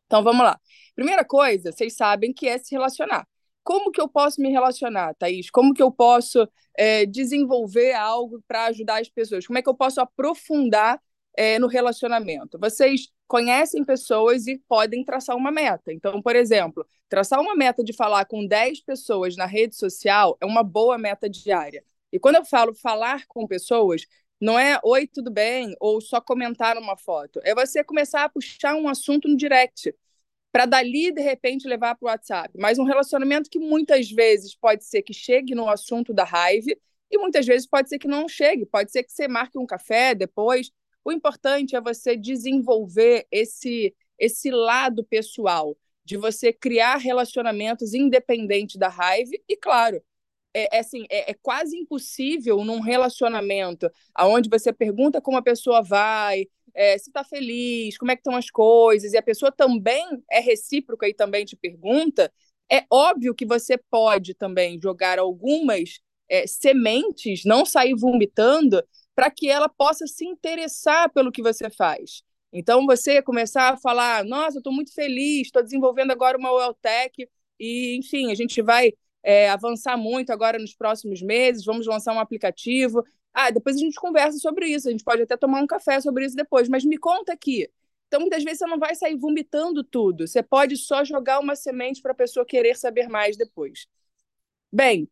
Então 0.06 0.24
vamos 0.24 0.44
lá. 0.44 0.60
Primeira 0.96 1.26
coisa, 1.26 1.72
vocês 1.72 1.96
sabem 1.96 2.34
que 2.34 2.48
é 2.48 2.58
se 2.58 2.74
relacionar. 2.74 3.28
Como 3.64 3.92
que 3.92 4.00
eu 4.00 4.08
posso 4.08 4.42
me 4.42 4.50
relacionar, 4.50 5.14
Thaís? 5.16 5.50
Como 5.50 5.74
que 5.74 5.84
eu 5.84 5.92
posso 5.92 6.48
é, 6.78 7.06
desenvolver 7.06 7.94
algo 7.94 8.42
para 8.48 8.66
ajudar 8.68 9.02
as 9.02 9.10
pessoas? 9.10 9.46
Como 9.46 9.60
é 9.60 9.62
que 9.62 9.70
eu 9.70 9.76
posso 9.76 10.00
aprofundar 10.00 11.02
é, 11.36 11.60
no 11.60 11.68
relacionamento? 11.68 12.58
Vocês 12.58 13.10
conhecem 13.28 13.84
pessoas 13.84 14.48
e 14.48 14.58
podem 14.70 15.04
traçar 15.04 15.36
uma 15.36 15.52
meta. 15.52 15.92
Então, 15.92 16.22
por 16.22 16.36
exemplo, 16.36 16.88
traçar 17.10 17.42
uma 17.42 17.56
meta 17.56 17.84
de 17.84 17.92
falar 17.92 18.24
com 18.26 18.48
10 18.48 18.82
pessoas 18.82 19.36
na 19.36 19.46
rede 19.46 19.76
social 19.76 20.38
é 20.40 20.46
uma 20.46 20.64
boa 20.64 20.98
meta 20.98 21.30
diária. 21.30 21.84
E 22.12 22.18
quando 22.18 22.36
eu 22.38 22.46
falo 22.46 22.74
falar 22.74 23.26
com 23.28 23.46
pessoas, 23.46 24.06
não 24.40 24.58
é 24.58 24.80
oi, 24.84 25.08
tudo 25.08 25.32
bem? 25.32 25.76
Ou 25.80 26.00
só 26.00 26.22
comentar 26.22 26.78
uma 26.78 26.96
foto. 26.96 27.40
É 27.44 27.56
você 27.56 27.84
começar 27.84 28.24
a 28.24 28.30
puxar 28.30 28.76
um 28.76 28.88
assunto 28.88 29.28
no 29.28 29.36
direct. 29.36 29.94
Para 30.52 30.66
dali, 30.66 31.12
de 31.12 31.22
repente, 31.22 31.68
levar 31.68 31.96
para 31.96 32.06
o 32.06 32.10
WhatsApp. 32.10 32.52
Mas 32.58 32.78
um 32.78 32.84
relacionamento 32.84 33.50
que 33.50 33.60
muitas 33.60 34.10
vezes 34.10 34.56
pode 34.56 34.86
ser 34.86 35.02
que 35.02 35.14
chegue 35.14 35.56
no 35.56 35.70
assunto 35.70 36.14
da 36.14 36.24
raiva 36.24 36.72
e 37.12 37.18
muitas 37.18 37.46
vezes 37.46 37.68
pode 37.68 37.90
ser 37.90 38.00
que 38.00 38.08
não 38.08 38.28
chegue. 38.28 38.66
Pode 38.66 38.92
ser 38.92 39.04
que 39.04 39.12
você 39.12 39.28
marque 39.28 39.58
um 39.58 39.66
café 39.66 40.14
depois. 40.14 40.72
O 41.04 41.12
importante 41.12 41.76
é 41.76 41.82
você 41.82 42.16
desenvolver 42.16 43.26
esse, 43.32 43.96
esse 44.20 44.52
lado 44.52 45.04
pessoal, 45.04 45.76
de 46.04 46.16
você 46.16 46.54
criar 46.54 46.98
relacionamentos 46.98 47.94
independente 47.94 48.78
da 48.78 48.88
raiva 48.88 49.32
e, 49.48 49.58
claro, 49.58 50.02
é, 50.58 50.78
é, 50.78 50.80
assim, 50.80 51.06
é, 51.08 51.32
é, 51.32 51.34
quase 51.36 51.78
impossível 51.78 52.64
num 52.66 52.80
relacionamento 52.80 53.92
aonde 54.16 54.50
você 54.50 54.74
pergunta 54.74 55.22
como 55.22 55.38
a 55.38 55.42
pessoa 55.42 55.84
vai, 55.84 56.48
é, 56.74 56.98
se 56.98 57.12
está 57.12 57.24
feliz, 57.24 57.96
como 57.96 58.12
é 58.12 58.16
que 58.16 58.22
estão 58.22 58.36
as 58.36 58.50
coisas, 58.50 59.14
e 59.14 59.18
a 59.18 59.22
pessoa 59.22 59.52
também 59.52 60.04
é 60.32 60.40
recíproca 60.40 61.08
e 61.08 61.14
também 61.14 61.46
te 61.46 61.56
pergunta, 61.56 62.34
é 62.72 62.84
óbvio 62.90 63.36
que 63.36 63.46
você 63.46 63.78
pode 63.78 64.34
também 64.34 64.80
jogar 64.82 65.20
algumas 65.20 66.00
é, 66.28 66.48
sementes, 66.48 67.46
não 67.46 67.64
sair 67.64 67.94
vomitando, 67.96 68.84
para 69.16 69.30
que 69.30 69.48
ela 69.48 69.70
possa 69.70 70.08
se 70.08 70.26
interessar 70.26 71.12
pelo 71.14 71.32
que 71.32 71.42
você 71.42 71.70
faz. 71.70 72.24
Então, 72.52 72.86
você 72.88 73.22
começar 73.22 73.74
a 73.74 73.78
falar, 73.78 74.24
nossa, 74.24 74.58
eu 74.58 74.60
estou 74.60 74.74
muito 74.74 74.94
feliz, 74.94 75.48
estou 75.48 75.62
desenvolvendo 75.64 76.12
agora 76.12 76.38
uma 76.38 76.52
Welltech, 76.52 77.28
e, 77.60 77.98
enfim, 77.98 78.32
a 78.32 78.36
gente 78.36 78.62
vai 78.62 78.94
é, 79.24 79.50
avançar 79.50 79.98
muito 79.98 80.32
agora 80.32 80.58
nos 80.60 80.74
próximos 80.76 81.22
meses, 81.22 81.66
vamos 81.66 81.86
lançar 81.88 82.14
um 82.14 82.20
aplicativo. 82.20 83.04
Ah, 83.34 83.50
depois 83.52 83.76
a 83.76 83.80
gente 83.80 83.96
conversa 83.96 84.38
sobre 84.40 84.68
isso, 84.68 84.88
a 84.88 84.92
gente 84.92 85.04
pode 85.04 85.22
até 85.22 85.38
tomar 85.38 85.62
um 85.62 85.68
café 85.68 86.00
sobre 86.02 86.26
isso 86.26 86.36
depois, 86.36 86.68
mas 86.70 86.84
me 86.86 86.98
conta 86.98 87.34
aqui. 87.34 87.70
Então, 88.08 88.22
muitas 88.22 88.44
vezes 88.44 88.60
você 88.60 88.68
não 88.68 88.80
vai 88.80 88.96
sair 88.96 89.16
vomitando 89.18 89.84
tudo, 89.84 90.28
você 90.28 90.42
pode 90.42 90.78
só 90.78 91.04
jogar 91.04 91.40
uma 91.40 91.56
semente 91.56 92.02
para 92.02 92.14
a 92.14 92.16
pessoa 92.16 92.46
querer 92.46 92.78
saber 92.78 93.10
mais 93.10 93.38
depois. 93.38 93.88
Bem, 94.72 95.10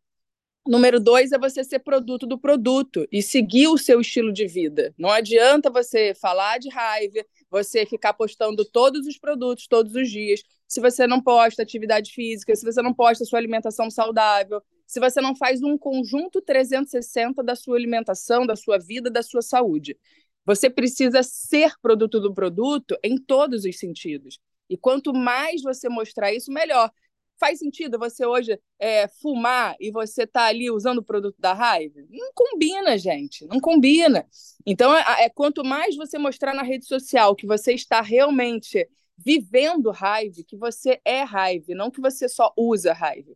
Número 0.68 1.00
dois 1.00 1.32
é 1.32 1.38
você 1.38 1.64
ser 1.64 1.78
produto 1.80 2.26
do 2.26 2.40
produto 2.40 3.08
e 3.12 3.22
seguir 3.22 3.68
o 3.68 3.78
seu 3.78 4.02
estilo 4.02 4.34
de 4.34 4.48
vida. 4.48 4.96
Não 4.98 5.12
adianta 5.12 5.70
você 5.70 6.16
falar 6.16 6.58
de 6.58 6.70
raiva, 6.70 7.24
você 7.52 7.86
ficar 7.86 8.14
postando 8.14 8.66
todos 8.66 9.06
os 9.06 9.16
produtos 9.16 9.68
todos 9.68 9.94
os 9.94 10.10
dias, 10.10 10.42
se 10.68 10.82
você 10.82 11.06
não 11.08 11.22
posta 11.22 11.62
atividade 11.62 12.12
física, 12.12 12.56
se 12.56 12.66
você 12.66 12.82
não 12.82 12.94
posta 12.94 13.26
sua 13.26 13.40
alimentação 13.40 13.90
saudável, 13.90 14.62
se 14.88 15.00
você 15.00 15.22
não 15.22 15.36
faz 15.36 15.62
um 15.62 15.78
conjunto 15.78 16.42
360 16.42 17.44
da 17.44 17.56
sua 17.56 17.76
alimentação, 17.76 18.46
da 18.46 18.56
sua 18.56 18.78
vida, 18.78 19.10
da 19.10 19.24
sua 19.24 19.42
saúde. 19.42 19.98
Você 20.46 20.70
precisa 20.70 21.24
ser 21.24 21.74
produto 21.82 22.20
do 22.20 22.34
produto 22.34 22.96
em 23.04 23.18
todos 23.18 23.66
os 23.66 23.80
sentidos. 23.80 24.40
E 24.70 24.78
quanto 24.78 25.14
mais 25.14 25.62
você 25.62 25.90
mostrar 25.90 26.34
isso, 26.34 26.52
melhor. 26.52 26.92
Faz 27.38 27.60
sentido 27.60 28.00
você 28.00 28.26
hoje 28.26 28.58
é, 28.80 29.08
fumar 29.08 29.76
e 29.80 29.92
você 29.92 30.26
tá 30.26 30.46
ali 30.46 30.72
usando 30.72 31.00
o 31.00 31.04
produto 31.04 31.36
da 31.38 31.54
raiva? 31.54 32.00
Não 32.10 32.32
combina, 32.34 32.98
gente, 32.98 33.46
não 33.48 33.60
combina. 33.60 34.26
Então, 34.66 34.96
é, 34.96 35.26
é 35.26 35.30
quanto 35.30 35.64
mais 35.64 35.98
você 35.98 36.18
mostrar 36.18 36.54
na 36.54 36.64
rede 36.64 36.86
social 36.86 37.36
que 37.36 37.46
você 37.46 37.74
está 37.74 38.00
realmente 38.02 38.88
vivendo 39.18 39.92
raiva, 39.92 40.44
que 40.48 40.58
você 40.58 41.00
é 41.06 41.24
raiva, 41.24 41.74
não 41.76 41.92
que 41.92 42.02
você 42.02 42.28
só 42.28 42.54
usa 42.58 42.94
raiva. 42.94 43.32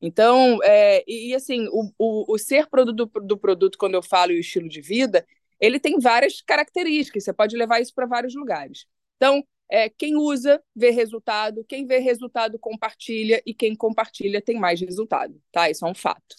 Então, 0.00 0.58
é, 0.62 1.02
e, 1.06 1.30
e, 1.30 1.34
assim, 1.34 1.66
o, 1.68 1.90
o, 1.98 2.34
o, 2.34 2.38
ser 2.38 2.68
produto 2.68 3.06
do, 3.20 3.38
produto, 3.38 3.78
quando 3.78 3.94
eu 3.94 4.02
falo 4.02 4.32
o 4.32 4.36
estilo 4.36 4.68
de 4.68 4.80
vida, 4.80 5.26
ele 5.58 5.80
tem 5.80 5.98
várias 5.98 6.40
características, 6.42 7.24
você 7.24 7.32
pode 7.32 7.56
levar 7.56 7.80
isso 7.80 7.94
para 7.94 8.06
vários 8.06 8.34
lugares. 8.34 8.86
Então, 9.16 9.42
é, 9.70 9.88
quem 9.88 10.16
usa 10.16 10.62
vê 10.74 10.90
resultado, 10.90 11.64
quem 11.64 11.86
vê 11.86 11.98
resultado 11.98 12.58
compartilha 12.58 13.42
e 13.44 13.54
quem 13.54 13.74
compartilha 13.74 14.40
tem 14.40 14.58
mais 14.58 14.80
resultado, 14.80 15.40
tá? 15.50 15.70
Isso 15.70 15.84
é 15.86 15.90
um 15.90 15.94
fato. 15.94 16.36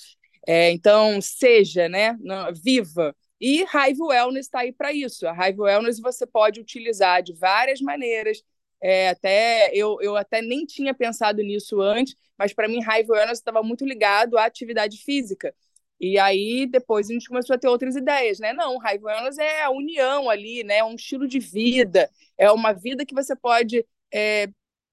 É, 0.48 0.72
então, 0.72 1.20
seja, 1.22 1.90
né, 1.90 2.18
viva. 2.64 3.14
E 3.40 3.64
Hive 3.64 4.02
Wellness 4.02 4.46
está 4.46 4.60
aí 4.60 4.72
para 4.72 4.94
isso. 4.94 5.28
A 5.28 5.50
Hive 5.50 5.62
Wellness 5.62 6.00
você 6.00 6.26
pode 6.26 6.62
utilizar 6.62 7.22
de 7.22 7.34
várias 7.34 7.82
maneiras. 7.82 8.42
É, 8.82 9.10
até 9.10 9.72
eu, 9.74 9.98
eu 10.02 10.16
até 10.16 10.42
nem 10.42 10.66
tinha 10.66 10.94
pensado 10.94 11.42
nisso 11.42 11.82
antes, 11.82 12.16
mas 12.38 12.54
para 12.54 12.68
mim 12.68 12.80
Hive 12.80 13.12
Wellness 13.12 13.40
estava 13.40 13.64
muito 13.64 13.86
ligado 13.86 14.38
à 14.38 14.46
atividade 14.46 14.98
física. 15.00 15.54
E 16.00 16.20
aí 16.20 16.68
depois 16.68 17.10
a 17.10 17.14
gente 17.14 17.28
começou 17.28 17.56
a 17.56 17.60
ter 17.60 17.68
outras 17.68 17.96
ideias, 17.96 18.40
né? 18.40 18.54
Não, 18.54 18.76
Hive 18.76 19.04
Wellness 19.04 19.38
é 19.40 19.64
a 19.64 19.72
união 19.72 20.30
ali, 20.30 20.64
né? 20.64 20.78
É 20.78 20.84
um 20.84 20.96
estilo 20.96 21.28
de 21.28 21.40
vida, 21.40 22.10
é 22.38 22.52
uma 22.52 22.72
vida 22.72 23.06
que 23.06 23.16
você 23.16 23.36
pode 23.36 23.86
é, 24.14 24.48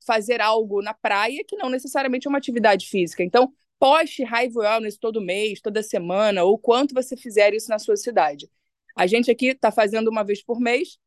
fazer 0.06 0.40
algo 0.40 0.82
na 0.82 0.94
praia 0.94 1.44
que 1.46 1.56
não 1.56 1.68
necessariamente 1.68 2.26
é 2.26 2.30
uma 2.30 2.38
atividade 2.38 2.88
física. 2.88 3.22
Então, 3.22 3.52
poste 3.78 4.22
Hive 4.22 4.58
Wellness 4.58 4.96
todo 4.98 5.20
mês, 5.20 5.60
toda 5.60 5.82
semana, 5.82 6.44
ou 6.44 6.58
quanto 6.58 6.94
você 6.94 7.16
fizer 7.16 7.52
isso 7.54 7.68
na 7.68 7.78
sua 7.78 7.96
cidade. 7.96 8.48
A 8.96 9.06
gente 9.06 9.30
aqui 9.30 9.48
está 9.48 9.70
fazendo 9.70 10.08
uma 10.08 10.24
vez 10.24 10.42
por 10.42 10.60
mês, 10.60 10.98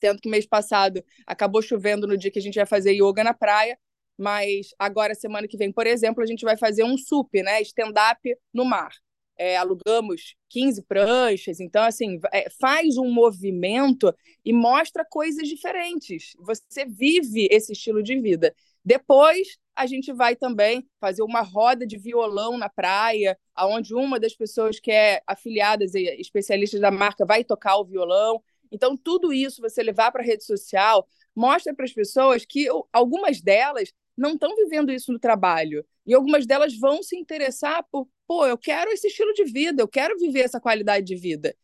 sendo 0.00 0.20
que 0.20 0.28
mês 0.28 0.46
passado 0.46 1.04
acabou 1.26 1.62
chovendo 1.62 2.06
no 2.06 2.16
dia 2.16 2.30
que 2.30 2.38
a 2.38 2.42
gente 2.42 2.56
vai 2.56 2.66
fazer 2.66 2.92
yoga 2.92 3.22
na 3.24 3.34
praia, 3.34 3.78
mas 4.18 4.68
agora, 4.78 5.14
semana 5.14 5.48
que 5.48 5.56
vem, 5.56 5.72
por 5.72 5.86
exemplo, 5.86 6.22
a 6.22 6.26
gente 6.26 6.44
vai 6.44 6.56
fazer 6.56 6.84
um 6.84 6.96
SUP, 6.96 7.42
né? 7.42 7.60
Stand-up 7.62 8.20
no 8.52 8.64
mar 8.64 8.92
é, 9.40 9.56
alugamos 9.56 10.36
15 10.50 10.82
pranchas. 10.82 11.60
Então, 11.60 11.82
assim, 11.82 12.20
é, 12.30 12.50
faz 12.60 12.98
um 12.98 13.10
movimento 13.10 14.14
e 14.44 14.52
mostra 14.52 15.02
coisas 15.02 15.48
diferentes. 15.48 16.32
Você 16.40 16.84
vive 16.84 17.48
esse 17.50 17.72
estilo 17.72 18.02
de 18.02 18.20
vida. 18.20 18.54
Depois, 18.84 19.56
a 19.74 19.86
gente 19.86 20.12
vai 20.12 20.36
também 20.36 20.86
fazer 21.00 21.22
uma 21.22 21.40
roda 21.40 21.86
de 21.86 21.96
violão 21.96 22.58
na 22.58 22.68
praia, 22.68 23.38
onde 23.58 23.94
uma 23.94 24.20
das 24.20 24.34
pessoas 24.34 24.78
que 24.78 24.90
é 24.90 25.22
afiliada 25.26 25.86
e 25.86 26.20
especialistas 26.20 26.78
da 26.78 26.90
marca 26.90 27.24
vai 27.24 27.42
tocar 27.42 27.78
o 27.78 27.84
violão. 27.86 28.42
Então, 28.70 28.96
tudo 28.96 29.32
isso 29.32 29.60
você 29.60 29.82
levar 29.82 30.12
para 30.12 30.22
a 30.22 30.24
rede 30.24 30.44
social 30.44 31.06
mostra 31.34 31.74
para 31.74 31.84
as 31.84 31.92
pessoas 31.92 32.44
que 32.44 32.68
algumas 32.92 33.40
delas 33.40 33.92
não 34.16 34.34
estão 34.34 34.54
vivendo 34.56 34.92
isso 34.92 35.12
no 35.12 35.18
trabalho. 35.18 35.84
E 36.06 36.14
algumas 36.14 36.46
delas 36.46 36.76
vão 36.78 37.02
se 37.02 37.16
interessar 37.16 37.84
por, 37.90 38.08
pô, 38.26 38.46
eu 38.46 38.58
quero 38.58 38.90
esse 38.90 39.08
estilo 39.08 39.32
de 39.32 39.44
vida, 39.44 39.82
eu 39.82 39.88
quero 39.88 40.18
viver 40.18 40.40
essa 40.40 40.60
qualidade 40.60 41.06
de 41.06 41.16
vida. 41.16 41.56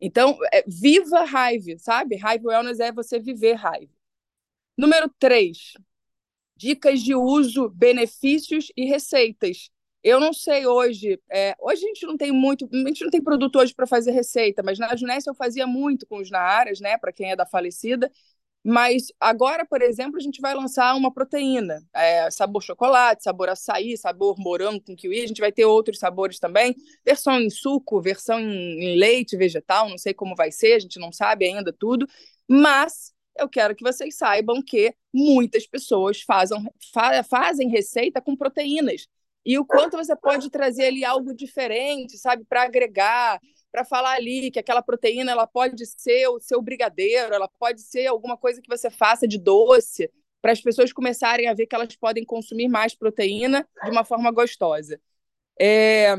Então, 0.00 0.38
é, 0.52 0.64
viva 0.66 1.24
raiva, 1.24 1.78
sabe? 1.78 2.16
Raiva 2.16 2.48
Wellness 2.48 2.80
é 2.80 2.92
você 2.92 3.18
viver 3.18 3.54
raiva. 3.54 3.92
Número 4.76 5.08
três, 5.18 5.74
dicas 6.56 7.02
de 7.02 7.14
uso, 7.14 7.68
benefícios 7.70 8.72
e 8.76 8.84
receitas. 8.86 9.71
Eu 10.02 10.18
não 10.18 10.32
sei 10.32 10.66
hoje, 10.66 11.20
é, 11.30 11.54
hoje 11.60 11.84
a 11.84 11.88
gente 11.88 12.06
não 12.06 12.16
tem 12.16 12.32
muito, 12.32 12.68
a 12.72 12.88
gente 12.88 13.04
não 13.04 13.10
tem 13.10 13.22
produto 13.22 13.56
hoje 13.56 13.72
para 13.74 13.86
fazer 13.86 14.10
receita, 14.10 14.62
mas 14.62 14.78
na 14.78 14.96
Junessa 14.96 15.30
eu 15.30 15.34
fazia 15.34 15.66
muito 15.66 16.06
com 16.08 16.18
os 16.18 16.28
Naaras, 16.30 16.80
né, 16.80 16.98
para 16.98 17.12
quem 17.12 17.30
é 17.30 17.36
da 17.36 17.46
falecida, 17.46 18.10
mas 18.64 19.08
agora, 19.20 19.66
por 19.66 19.82
exemplo, 19.82 20.16
a 20.18 20.20
gente 20.20 20.40
vai 20.40 20.54
lançar 20.54 20.94
uma 20.94 21.12
proteína, 21.12 21.82
é, 21.94 22.30
sabor 22.30 22.62
chocolate, 22.62 23.24
sabor 23.24 23.48
açaí, 23.48 23.96
sabor 23.96 24.36
morango 24.38 24.80
com 24.84 24.94
kiwi. 24.94 25.22
A 25.22 25.26
gente 25.26 25.40
vai 25.40 25.50
ter 25.50 25.64
outros 25.64 25.98
sabores 25.98 26.38
também, 26.38 26.74
versão 27.04 27.40
em 27.40 27.50
suco, 27.50 28.00
versão 28.00 28.38
em, 28.38 28.94
em 28.94 28.98
leite 28.98 29.36
vegetal, 29.36 29.88
não 29.88 29.98
sei 29.98 30.14
como 30.14 30.36
vai 30.36 30.52
ser, 30.52 30.74
a 30.74 30.78
gente 30.78 31.00
não 31.00 31.10
sabe 31.10 31.46
ainda 31.46 31.72
tudo. 31.72 32.06
Mas 32.48 33.12
eu 33.36 33.48
quero 33.48 33.74
que 33.74 33.82
vocês 33.82 34.16
saibam 34.16 34.62
que 34.62 34.94
muitas 35.12 35.66
pessoas 35.66 36.20
fazem, 36.22 36.58
fa 36.92 37.22
fazem 37.24 37.68
receita 37.68 38.20
com 38.20 38.36
proteínas. 38.36 39.08
E 39.44 39.58
o 39.58 39.64
quanto 39.64 39.96
você 39.96 40.14
pode 40.14 40.50
trazer 40.50 40.86
ali 40.86 41.04
algo 41.04 41.34
diferente, 41.34 42.16
sabe, 42.16 42.44
para 42.44 42.62
agregar, 42.62 43.40
para 43.72 43.84
falar 43.84 44.12
ali 44.12 44.50
que 44.50 44.58
aquela 44.58 44.82
proteína 44.82 45.32
ela 45.32 45.46
pode 45.46 45.84
ser 45.86 46.28
o 46.28 46.38
seu 46.38 46.62
brigadeiro, 46.62 47.34
ela 47.34 47.48
pode 47.58 47.80
ser 47.80 48.06
alguma 48.06 48.36
coisa 48.36 48.60
que 48.60 48.68
você 48.68 48.90
faça 48.90 49.26
de 49.26 49.38
doce, 49.38 50.10
para 50.40 50.52
as 50.52 50.60
pessoas 50.60 50.92
começarem 50.92 51.48
a 51.48 51.54
ver 51.54 51.66
que 51.66 51.74
elas 51.74 51.94
podem 51.96 52.24
consumir 52.24 52.68
mais 52.68 52.94
proteína 52.94 53.66
de 53.84 53.90
uma 53.90 54.04
forma 54.04 54.30
gostosa. 54.30 55.00
É, 55.60 56.16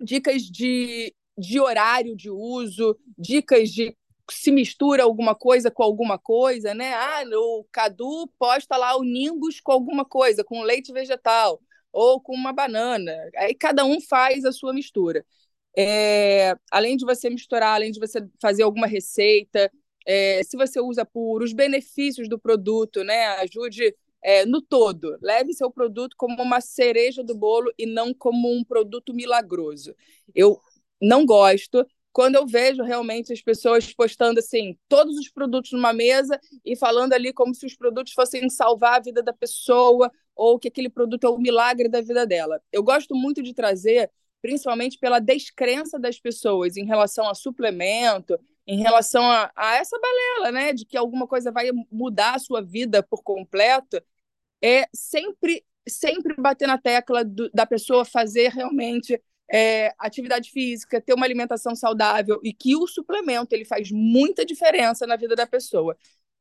dicas 0.00 0.42
de, 0.42 1.14
de 1.36 1.60
horário 1.60 2.16
de 2.16 2.30
uso, 2.30 2.98
dicas 3.16 3.70
de 3.70 3.96
se 4.30 4.50
mistura 4.50 5.04
alguma 5.04 5.34
coisa 5.34 5.70
com 5.70 5.82
alguma 5.82 6.18
coisa, 6.18 6.74
né? 6.74 6.92
Ah, 6.94 7.22
o 7.32 7.64
Cadu 7.72 8.28
posta 8.38 8.76
lá 8.76 8.96
o 8.96 9.02
Ningus 9.02 9.60
com 9.60 9.72
alguma 9.72 10.04
coisa, 10.04 10.44
com 10.44 10.62
leite 10.62 10.92
vegetal 10.92 11.60
ou 11.92 12.20
com 12.20 12.34
uma 12.34 12.52
banana. 12.52 13.12
Aí 13.36 13.54
cada 13.54 13.84
um 13.84 14.00
faz 14.00 14.44
a 14.44 14.52
sua 14.52 14.72
mistura. 14.72 15.24
É, 15.76 16.56
além 16.70 16.96
de 16.96 17.04
você 17.04 17.30
misturar, 17.30 17.74
além 17.74 17.92
de 17.92 18.00
você 18.00 18.26
fazer 18.40 18.62
alguma 18.64 18.86
receita, 18.86 19.70
é, 20.06 20.42
se 20.42 20.56
você 20.56 20.80
usa 20.80 21.04
puro, 21.04 21.44
os 21.44 21.52
benefícios 21.52 22.28
do 22.28 22.38
produto, 22.38 23.04
né? 23.04 23.26
Ajude 23.38 23.94
é, 24.22 24.44
no 24.44 24.60
todo. 24.60 25.18
Leve 25.20 25.52
seu 25.52 25.70
produto 25.70 26.16
como 26.16 26.42
uma 26.42 26.60
cereja 26.60 27.22
do 27.22 27.34
bolo 27.34 27.72
e 27.78 27.86
não 27.86 28.12
como 28.14 28.50
um 28.52 28.64
produto 28.64 29.14
milagroso. 29.14 29.94
Eu 30.34 30.60
não 31.00 31.24
gosto 31.24 31.86
quando 32.12 32.36
eu 32.36 32.46
vejo 32.46 32.82
realmente 32.82 33.32
as 33.32 33.40
pessoas 33.40 33.92
postando 33.92 34.40
assim 34.40 34.78
todos 34.88 35.16
os 35.16 35.28
produtos 35.28 35.72
numa 35.72 35.92
mesa 35.92 36.40
e 36.64 36.76
falando 36.76 37.12
ali 37.12 37.32
como 37.32 37.54
se 37.54 37.66
os 37.66 37.76
produtos 37.76 38.12
fossem 38.12 38.48
salvar 38.50 38.96
a 38.96 39.02
vida 39.02 39.22
da 39.22 39.32
pessoa 39.32 40.10
ou 40.34 40.58
que 40.58 40.68
aquele 40.68 40.88
produto 40.88 41.24
é 41.24 41.30
o 41.30 41.38
milagre 41.38 41.88
da 41.88 42.00
vida 42.00 42.26
dela. 42.26 42.60
Eu 42.72 42.82
gosto 42.82 43.14
muito 43.14 43.42
de 43.42 43.54
trazer 43.54 44.10
principalmente 44.40 44.98
pela 44.98 45.18
descrença 45.18 45.98
das 45.98 46.18
pessoas 46.18 46.76
em 46.76 46.84
relação 46.84 47.28
a 47.28 47.34
suplemento, 47.34 48.38
em 48.66 48.78
relação 48.80 49.22
a, 49.22 49.50
a, 49.56 49.76
essa 49.76 49.98
balela, 49.98 50.52
né, 50.52 50.72
de 50.72 50.84
que 50.84 50.96
alguma 50.96 51.26
coisa 51.26 51.50
vai 51.50 51.70
mudar 51.90 52.34
a 52.34 52.38
sua 52.38 52.62
vida 52.62 53.02
por 53.02 53.22
completo, 53.22 54.00
é 54.62 54.86
sempre 54.92 55.64
sempre 55.88 56.34
bater 56.34 56.68
na 56.68 56.78
tecla 56.78 57.24
do, 57.24 57.50
da 57.50 57.64
pessoa 57.64 58.04
fazer 58.04 58.50
realmente 58.50 59.20
é, 59.52 59.94
atividade 59.98 60.50
física, 60.50 61.00
ter 61.00 61.14
uma 61.14 61.26
alimentação 61.26 61.74
saudável 61.74 62.40
e 62.42 62.52
que 62.52 62.76
o 62.76 62.86
suplemento 62.86 63.54
ele 63.54 63.64
faz 63.64 63.90
muita 63.90 64.44
diferença 64.44 65.06
na 65.06 65.16
vida 65.16 65.34
da 65.34 65.46
pessoa. 65.46 65.96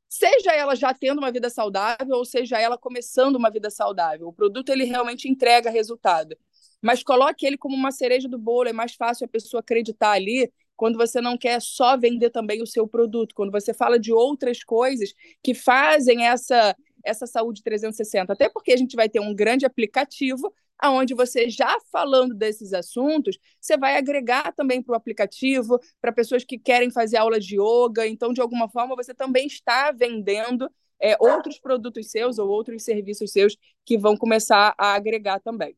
Seja 0.09 0.53
ela 0.53 0.75
já 0.75 0.93
tendo 0.93 1.19
uma 1.19 1.31
vida 1.31 1.49
saudável 1.49 2.15
ou 2.17 2.25
seja 2.25 2.59
ela 2.59 2.77
começando 2.77 3.35
uma 3.35 3.49
vida 3.49 3.69
saudável, 3.69 4.27
o 4.27 4.33
produto 4.33 4.69
ele 4.69 4.85
realmente 4.85 5.29
entrega 5.29 5.69
resultado 5.69 6.37
mas 6.81 7.03
coloque 7.03 7.45
ele 7.45 7.57
como 7.57 7.75
uma 7.75 7.91
cereja 7.91 8.27
do 8.27 8.37
bolo, 8.37 8.69
é 8.69 8.73
mais 8.73 8.93
fácil 8.93 9.25
a 9.25 9.29
pessoa 9.29 9.61
acreditar 9.61 10.11
ali 10.11 10.51
quando 10.75 10.97
você 10.97 11.19
não 11.19 11.37
quer 11.37 11.59
só 11.59 11.97
vender 11.97 12.29
também 12.29 12.61
o 12.61 12.67
seu 12.67 12.87
produto, 12.87 13.33
quando 13.33 13.51
você 13.51 13.73
fala 13.73 13.99
de 13.99 14.13
outras 14.13 14.63
coisas 14.63 15.11
que 15.43 15.55
fazem 15.55 16.27
essa 16.27 16.75
essa 17.07 17.25
saúde 17.25 17.63
360, 17.63 18.33
até 18.33 18.49
porque 18.49 18.71
a 18.71 18.77
gente 18.77 18.95
vai 18.95 19.07
ter 19.09 19.19
um 19.19 19.33
grande 19.33 19.65
aplicativo 19.65 20.53
aonde 20.79 21.13
você 21.13 21.49
já 21.49 21.79
falando 21.91 22.35
desses 22.35 22.73
assuntos, 22.73 23.37
você 23.59 23.77
vai 23.77 23.97
agregar 23.97 24.51
também 24.53 24.81
para 24.81 24.93
o 24.93 24.95
aplicativo, 24.95 25.79
para 25.99 26.11
pessoas 26.11 26.43
que 26.43 26.57
querem 26.59 26.91
fazer 26.91 27.17
aulas 27.17 27.43
de 27.45 27.55
yoga, 27.55 28.07
então 28.07 28.31
de 28.31 28.41
alguma 28.41 28.69
forma 28.69 28.95
você 28.95 29.13
também 29.13 29.47
está 29.47 29.91
vendendo 29.91 30.69
é, 30.99 31.15
outros 31.19 31.59
produtos 31.59 32.11
seus 32.11 32.37
ou 32.37 32.47
outros 32.49 32.83
serviços 32.83 33.31
seus 33.31 33.55
que 33.85 33.97
vão 33.97 34.15
começar 34.15 34.75
a 34.77 34.93
agregar 34.93 35.39
também. 35.39 35.75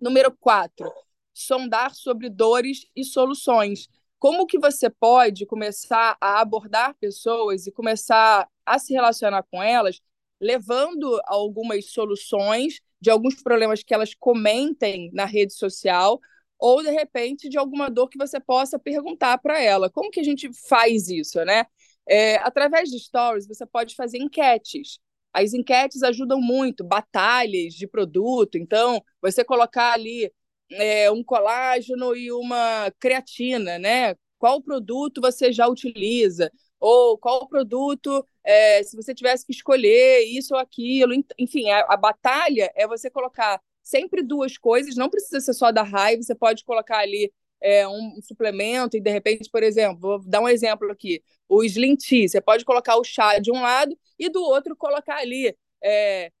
Número 0.00 0.34
quatro, 0.38 0.90
sondar 1.32 1.94
sobre 1.94 2.28
dores 2.28 2.86
e 2.94 3.04
soluções. 3.04 3.88
Como 4.18 4.46
que 4.46 4.58
você 4.58 4.90
pode 4.90 5.46
começar 5.46 6.16
a 6.20 6.40
abordar 6.40 6.94
pessoas 6.98 7.66
e 7.66 7.72
começar 7.72 8.46
a 8.66 8.78
se 8.78 8.92
relacionar 8.92 9.42
com 9.50 9.62
elas, 9.62 10.00
levando 10.40 11.20
algumas 11.26 11.90
soluções 11.90 12.80
de 13.00 13.10
alguns 13.10 13.42
problemas 13.42 13.82
que 13.82 13.94
elas 13.94 14.14
comentem 14.14 15.10
na 15.12 15.24
rede 15.24 15.54
social, 15.54 16.20
ou 16.58 16.82
de 16.82 16.90
repente 16.90 17.48
de 17.48 17.58
alguma 17.58 17.90
dor 17.90 18.08
que 18.08 18.18
você 18.18 18.38
possa 18.38 18.78
perguntar 18.78 19.38
para 19.38 19.60
ela. 19.62 19.90
Como 19.90 20.10
que 20.10 20.20
a 20.20 20.24
gente 20.24 20.50
faz 20.68 21.08
isso, 21.08 21.42
né? 21.44 21.64
É, 22.08 22.36
através 22.36 22.90
de 22.90 22.98
stories, 22.98 23.46
você 23.46 23.64
pode 23.66 23.94
fazer 23.94 24.18
enquetes. 24.18 24.98
As 25.32 25.54
enquetes 25.54 26.02
ajudam 26.02 26.40
muito, 26.40 26.84
batalhas 26.84 27.74
de 27.74 27.86
produto. 27.86 28.58
Então, 28.58 29.02
você 29.22 29.44
colocar 29.44 29.92
ali 29.92 30.30
é, 30.72 31.10
um 31.10 31.22
colágeno 31.22 32.14
e 32.14 32.30
uma 32.32 32.90
creatina, 32.98 33.78
né? 33.78 34.14
Qual 34.38 34.62
produto 34.62 35.20
você 35.20 35.52
já 35.52 35.68
utiliza? 35.68 36.50
Ou 36.78 37.18
qual 37.18 37.46
produto, 37.48 38.26
é, 38.50 38.82
se 38.82 38.96
você 38.96 39.14
tivesse 39.14 39.46
que 39.46 39.52
escolher 39.52 40.24
isso 40.24 40.54
ou 40.54 40.60
aquilo. 40.60 41.12
Enfim, 41.38 41.70
a, 41.70 41.86
a 41.88 41.96
batalha 41.96 42.72
é 42.74 42.86
você 42.86 43.08
colocar 43.08 43.60
sempre 43.82 44.22
duas 44.22 44.58
coisas, 44.58 44.96
não 44.96 45.08
precisa 45.08 45.40
ser 45.40 45.54
só 45.54 45.70
da 45.70 45.82
raiva, 45.82 46.22
você 46.22 46.34
pode 46.34 46.64
colocar 46.64 46.98
ali 46.98 47.32
é, 47.60 47.86
um, 47.86 48.20
suplemento 48.22 48.96
e 48.96 49.00
de 49.00 49.10
repente, 49.10 49.48
por 49.50 49.62
exemplo, 49.62 50.00
vou 50.00 50.18
dar 50.28 50.40
um 50.40 50.48
exemplo 50.48 50.90
aqui, 50.90 51.22
o 51.48 51.62
Slim 51.62 51.96
Tea, 51.96 52.28
você 52.28 52.40
pode 52.40 52.64
colocar 52.64 52.96
o 52.96 53.04
chá 53.04 53.38
de 53.38 53.52
um 53.52 53.60
lado 53.60 53.96
e 54.18 54.28
do 54.28 54.42
outro 54.42 54.76
colocar 54.76 55.18
ali 55.18 55.56
é, 55.82 56.32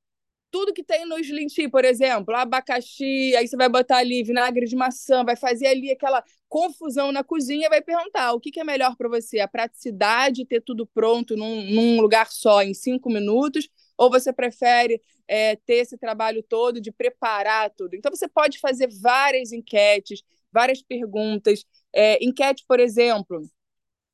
tudo 0.50 0.72
que 0.72 0.82
tem 0.82 1.06
no 1.06 1.18
Slim 1.18 1.46
Tea, 1.46 1.70
por 1.70 1.84
exemplo, 1.84 2.34
abacaxi, 2.34 3.34
aí 3.36 3.46
você 3.46 3.56
vai 3.56 3.68
botar 3.68 3.98
ali 3.98 4.22
vinagre 4.22 4.66
de 4.66 4.74
maçã, 4.74 5.24
vai 5.24 5.36
fazer 5.36 5.68
ali 5.68 5.90
aquela 5.90 6.24
confusão 6.48 7.12
na 7.12 7.22
cozinha, 7.22 7.68
vai 7.68 7.80
perguntar 7.80 8.32
o 8.32 8.40
que, 8.40 8.50
que 8.50 8.60
é 8.60 8.64
melhor 8.64 8.96
para 8.96 9.08
você, 9.08 9.38
a 9.38 9.48
praticidade, 9.48 10.44
ter 10.44 10.60
tudo 10.60 10.86
pronto 10.86 11.36
num, 11.36 11.64
num, 11.70 12.00
lugar 12.00 12.30
só 12.30 12.62
em 12.62 12.74
cinco 12.74 13.08
minutos, 13.08 13.68
ou 13.96 14.10
você 14.10 14.32
prefere 14.32 15.00
é, 15.28 15.54
ter 15.56 15.76
esse 15.76 15.96
trabalho 15.96 16.42
todo 16.42 16.80
de 16.80 16.90
preparar 16.90 17.70
tudo? 17.70 17.94
Então 17.94 18.10
você 18.10 18.28
pode 18.28 18.58
fazer 18.58 18.88
várias 19.00 19.52
enquetes, 19.52 20.22
várias 20.52 20.82
perguntas, 20.82 21.64
é, 21.94 22.22
enquete, 22.24 22.64
por 22.66 22.80
exemplo, 22.80 23.48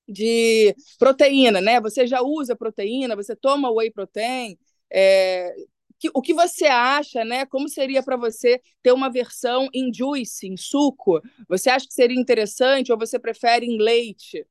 de 0.09 0.75
proteína, 0.99 1.61
né? 1.61 1.81
Você 1.81 2.07
já 2.07 2.23
usa 2.23 2.55
proteína, 2.55 3.17
você 3.17 3.35
toma 3.35 3.71
whey 3.71 3.91
protein, 3.91 4.59
é, 4.91 5.55
que, 5.99 6.11
o 6.15 6.23
que 6.23 6.35
você 6.35 6.67
acha, 6.67 7.25
né? 7.25 7.47
Como 7.47 7.69
seria 7.69 8.03
para 8.03 8.17
você 8.17 8.61
ter 8.83 8.93
uma 8.93 9.11
versão 9.11 9.69
em 9.73 9.93
juice, 9.93 10.47
em 10.47 10.57
suco? 10.57 11.21
Você 11.49 11.71
acha 11.71 11.87
que 11.87 11.95
seria 11.95 12.19
interessante 12.21 12.93
ou 12.93 12.99
você 12.99 13.19
prefere 13.19 13.67
em 13.67 13.79
leite? 13.79 14.47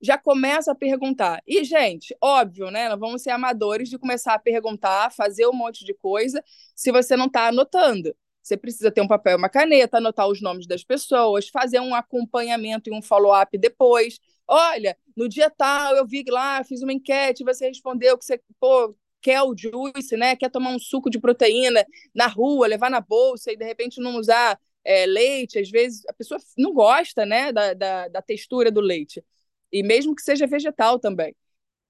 Já 0.00 0.18
começa 0.18 0.72
a 0.72 0.74
perguntar. 0.74 1.42
E, 1.46 1.64
gente, 1.64 2.16
óbvio, 2.20 2.70
né? 2.70 2.88
Nós 2.88 2.98
vamos 2.98 3.22
ser 3.22 3.30
amadores 3.30 3.88
de 3.88 3.98
começar 3.98 4.34
a 4.34 4.38
perguntar, 4.38 5.12
fazer 5.12 5.46
um 5.46 5.52
monte 5.52 5.84
de 5.84 5.94
coisa, 5.94 6.42
se 6.74 6.90
você 6.92 7.16
não 7.16 7.26
está 7.26 7.48
anotando. 7.48 8.14
Você 8.42 8.56
precisa 8.56 8.90
ter 8.90 9.00
um 9.00 9.08
papel 9.08 9.34
e 9.34 9.36
uma 9.36 9.48
caneta, 9.48 9.98
anotar 9.98 10.26
os 10.28 10.40
nomes 10.42 10.66
das 10.66 10.82
pessoas, 10.82 11.48
fazer 11.48 11.80
um 11.80 11.94
acompanhamento 11.94 12.90
e 12.90 12.92
um 12.92 13.00
follow-up 13.00 13.56
depois. 13.56 14.18
Olha, 14.48 14.96
no 15.16 15.28
dia 15.28 15.48
tal 15.48 15.94
eu 15.96 16.06
vi 16.06 16.24
lá, 16.28 16.64
fiz 16.64 16.82
uma 16.82 16.92
enquete, 16.92 17.44
você 17.44 17.68
respondeu 17.68 18.18
que 18.18 18.24
você 18.24 18.40
pô, 18.58 18.94
quer 19.22 19.42
o 19.42 19.54
juice, 19.56 20.16
né? 20.16 20.36
Quer 20.36 20.50
tomar 20.50 20.70
um 20.70 20.78
suco 20.78 21.08
de 21.08 21.20
proteína 21.20 21.84
na 22.14 22.26
rua, 22.26 22.66
levar 22.66 22.90
na 22.90 23.00
bolsa 23.00 23.52
e 23.52 23.56
de 23.56 23.64
repente 23.64 24.00
não 24.00 24.16
usar 24.16 24.58
é, 24.84 25.06
leite. 25.06 25.58
Às 25.58 25.70
vezes 25.70 26.02
a 26.08 26.12
pessoa 26.12 26.40
não 26.58 26.72
gosta, 26.72 27.24
né, 27.24 27.52
da, 27.52 27.74
da, 27.74 28.08
da 28.08 28.22
textura 28.22 28.70
do 28.70 28.80
leite. 28.80 29.24
E 29.72 29.82
mesmo 29.82 30.14
que 30.14 30.22
seja 30.22 30.46
vegetal 30.46 30.98
também. 30.98 31.34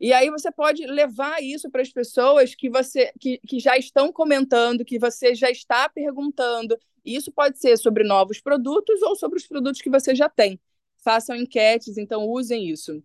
E 0.01 0.13
aí 0.13 0.31
você 0.31 0.51
pode 0.51 0.85
levar 0.87 1.43
isso 1.43 1.71
para 1.71 1.81
as 1.81 1.91
pessoas 1.93 2.55
que 2.55 2.69
você 2.69 3.13
que, 3.21 3.39
que 3.47 3.61
já 3.61 3.77
estão 3.79 4.13
comentando, 4.13 4.85
que 4.85 4.99
você 4.99 5.35
já 5.35 5.51
está 5.51 5.89
perguntando. 5.89 6.77
E 7.05 7.15
isso 7.17 7.31
pode 7.33 7.59
ser 7.59 7.77
sobre 7.79 8.05
novos 8.05 8.41
produtos 8.41 9.01
ou 9.03 9.17
sobre 9.17 9.39
os 9.39 9.47
produtos 9.47 9.81
que 9.81 9.91
você 9.91 10.15
já 10.15 10.29
tem. 10.29 10.61
Façam 11.05 11.37
enquetes, 11.37 11.99
então 11.99 12.27
usem 12.29 12.69
isso. 12.69 13.03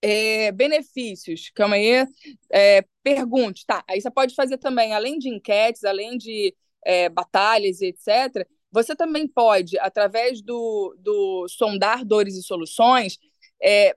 É, 0.00 0.52
benefícios, 0.52 1.50
calma 1.54 1.74
aí, 1.74 2.06
é, 2.52 2.84
pergunte, 3.02 3.66
tá? 3.66 3.84
Aí 3.88 4.00
você 4.00 4.10
pode 4.10 4.34
fazer 4.34 4.56
também, 4.58 4.94
além 4.94 5.18
de 5.18 5.28
enquetes, 5.28 5.82
além 5.84 6.16
de 6.16 6.54
é, 6.84 7.08
batalhas, 7.08 7.80
etc., 7.80 8.46
você 8.70 8.94
também 8.94 9.26
pode, 9.26 9.78
através 9.78 10.42
do, 10.42 10.94
do 10.98 11.46
sondar 11.48 12.04
dores 12.04 12.36
e 12.36 12.42
soluções, 12.42 13.18
é, 13.62 13.94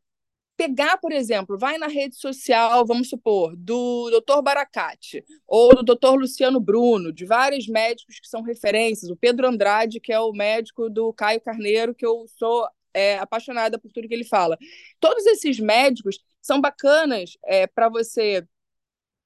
pegar, 0.58 0.98
por 0.98 1.12
exemplo, 1.12 1.58
vai 1.58 1.78
na 1.78 1.88
rede 1.88 2.16
social, 2.16 2.86
vamos 2.86 3.10
supor, 3.10 3.56
do 3.56 4.10
Dr. 4.12 4.42
Baracate 4.44 5.24
ou 5.48 5.76
do 5.76 5.84
Dr. 5.84 6.16
Luciano 6.20 6.60
Bruno, 6.60 7.12
de 7.12 7.26
vários 7.26 7.68
médicos 7.68 8.20
que 8.20 8.28
são 8.28 8.42
referências, 8.44 9.10
o 9.10 9.16
Pedro 9.16 9.48
Andrade, 9.48 10.00
que 10.00 10.14
é 10.14 10.20
o 10.20 10.32
médico 10.32 10.90
do 10.90 11.12
Caio 11.14 11.42
Carneiro, 11.42 11.96
que 11.96 12.06
eu 12.06 12.26
sou 12.38 12.68
é, 12.94 13.18
apaixonada 13.18 13.80
por 13.80 13.92
tudo 13.92 14.08
que 14.08 14.14
ele 14.14 14.24
fala. 14.24 14.58
Todos 15.00 15.26
esses 15.26 15.60
médicos 15.60 16.20
são 16.42 16.60
bacanas 16.60 17.38
é, 17.46 17.68
para 17.68 17.90
você 17.90 18.46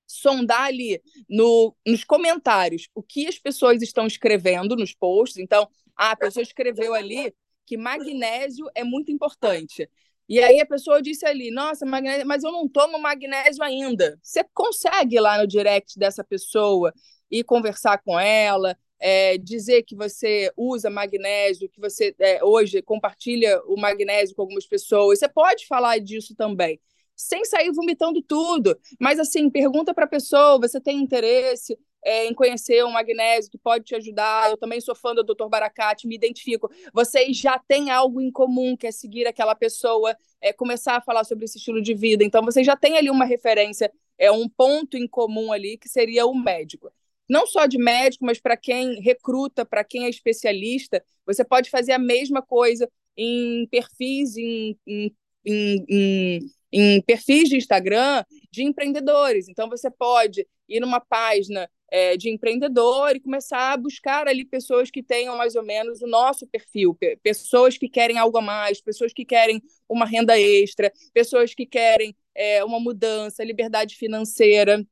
sondar 0.07 0.65
ali 0.65 1.01
no, 1.29 1.75
nos 1.85 2.03
comentários 2.03 2.87
o 2.93 3.01
que 3.01 3.27
as 3.27 3.39
pessoas 3.39 3.81
estão 3.81 4.05
escrevendo 4.05 4.75
nos 4.75 4.93
posts. 4.93 5.37
Então, 5.37 5.67
ah, 5.95 6.11
a 6.11 6.15
pessoa 6.15 6.43
escreveu 6.43 6.93
ali 6.93 7.33
que 7.65 7.77
magnésio 7.77 8.69
é 8.75 8.83
muito 8.83 9.11
importante. 9.11 9.89
E 10.27 10.39
aí 10.39 10.59
a 10.59 10.65
pessoa 10.65 11.01
disse 11.01 11.25
ali, 11.25 11.51
nossa, 11.51 11.85
magnésio, 11.85 12.25
mas 12.25 12.43
eu 12.43 12.51
não 12.51 12.67
tomo 12.67 12.99
magnésio 12.99 13.63
ainda. 13.63 14.19
Você 14.21 14.43
consegue 14.53 15.17
ir 15.17 15.19
lá 15.19 15.37
no 15.37 15.47
direct 15.47 15.97
dessa 15.99 16.23
pessoa 16.23 16.93
e 17.29 17.43
conversar 17.43 17.99
com 17.99 18.19
ela, 18.19 18.77
é, 19.07 19.37
dizer 19.37 19.83
que 19.83 19.95
você 19.95 20.51
usa 20.57 20.89
magnésio, 20.89 21.69
que 21.69 21.79
você 21.79 22.15
é, 22.17 22.43
hoje 22.43 22.81
compartilha 22.81 23.61
o 23.67 23.79
magnésio 23.79 24.35
com 24.35 24.41
algumas 24.41 24.65
pessoas. 24.65 25.19
Você 25.19 25.29
pode 25.29 25.67
falar 25.67 25.99
disso 25.99 26.33
também, 26.35 26.81
sem 27.15 27.45
sair 27.45 27.71
vomitando 27.71 28.19
tudo. 28.23 28.75
Mas, 28.99 29.19
assim, 29.19 29.47
pergunta 29.47 29.93
para 29.93 30.05
a 30.05 30.07
pessoa: 30.07 30.59
você 30.59 30.81
tem 30.81 30.97
interesse 30.97 31.77
é, 32.03 32.25
em 32.25 32.33
conhecer 32.33 32.83
o 32.83 32.89
magnésio 32.89 33.51
que 33.51 33.59
pode 33.59 33.85
te 33.85 33.93
ajudar? 33.93 34.49
Eu 34.49 34.57
também 34.57 34.81
sou 34.81 34.95
fã 34.95 35.13
do 35.13 35.23
Dr. 35.23 35.49
Baracate, 35.49 36.07
me 36.07 36.15
identifico. 36.15 36.67
Vocês 36.91 37.37
já 37.37 37.59
têm 37.59 37.91
algo 37.91 38.19
em 38.19 38.31
comum, 38.31 38.75
que 38.75 38.87
é 38.87 38.91
seguir 38.91 39.27
aquela 39.27 39.53
pessoa, 39.53 40.17
é, 40.41 40.51
começar 40.51 40.95
a 40.95 41.01
falar 41.01 41.25
sobre 41.25 41.45
esse 41.45 41.59
estilo 41.59 41.79
de 41.79 41.93
vida. 41.93 42.23
Então, 42.23 42.43
vocês 42.43 42.65
já 42.65 42.75
têm 42.75 42.97
ali 42.97 43.11
uma 43.11 43.25
referência, 43.25 43.91
é 44.17 44.31
um 44.31 44.49
ponto 44.49 44.97
em 44.97 45.07
comum 45.07 45.53
ali, 45.53 45.77
que 45.77 45.87
seria 45.87 46.25
o 46.25 46.33
médico 46.33 46.91
não 47.29 47.45
só 47.47 47.65
de 47.65 47.77
médico, 47.77 48.25
mas 48.25 48.39
para 48.39 48.57
quem 48.57 49.01
recruta, 49.01 49.65
para 49.65 49.83
quem 49.83 50.05
é 50.05 50.09
especialista, 50.09 51.03
você 51.25 51.43
pode 51.43 51.69
fazer 51.69 51.91
a 51.91 51.99
mesma 51.99 52.41
coisa 52.41 52.89
em 53.17 53.67
perfis, 53.67 54.35
em, 54.37 54.77
em, 54.85 55.15
em, 55.45 56.39
em 56.71 57.01
perfis 57.01 57.49
de 57.49 57.57
Instagram 57.57 58.23
de 58.51 58.63
empreendedores. 58.63 59.47
Então, 59.47 59.69
você 59.69 59.89
pode 59.89 60.45
ir 60.67 60.79
numa 60.79 60.99
página 60.99 61.69
é, 61.89 62.17
de 62.17 62.29
empreendedor 62.29 63.15
e 63.15 63.19
começar 63.19 63.73
a 63.73 63.77
buscar 63.77 64.27
ali 64.27 64.43
pessoas 64.43 64.89
que 64.89 65.03
tenham 65.03 65.37
mais 65.37 65.55
ou 65.55 65.63
menos 65.63 66.01
o 66.01 66.07
nosso 66.07 66.47
perfil, 66.47 66.97
pessoas 67.23 67.77
que 67.77 67.87
querem 67.87 68.17
algo 68.17 68.37
a 68.37 68.41
mais, 68.41 68.81
pessoas 68.81 69.13
que 69.13 69.23
querem 69.23 69.61
uma 69.87 70.05
renda 70.05 70.37
extra, 70.39 70.91
pessoas 71.13 71.53
que 71.53 71.65
querem 71.65 72.15
é, 72.33 72.63
uma 72.63 72.79
mudança, 72.79 73.43
liberdade 73.43 73.95
financeira. 73.95 74.85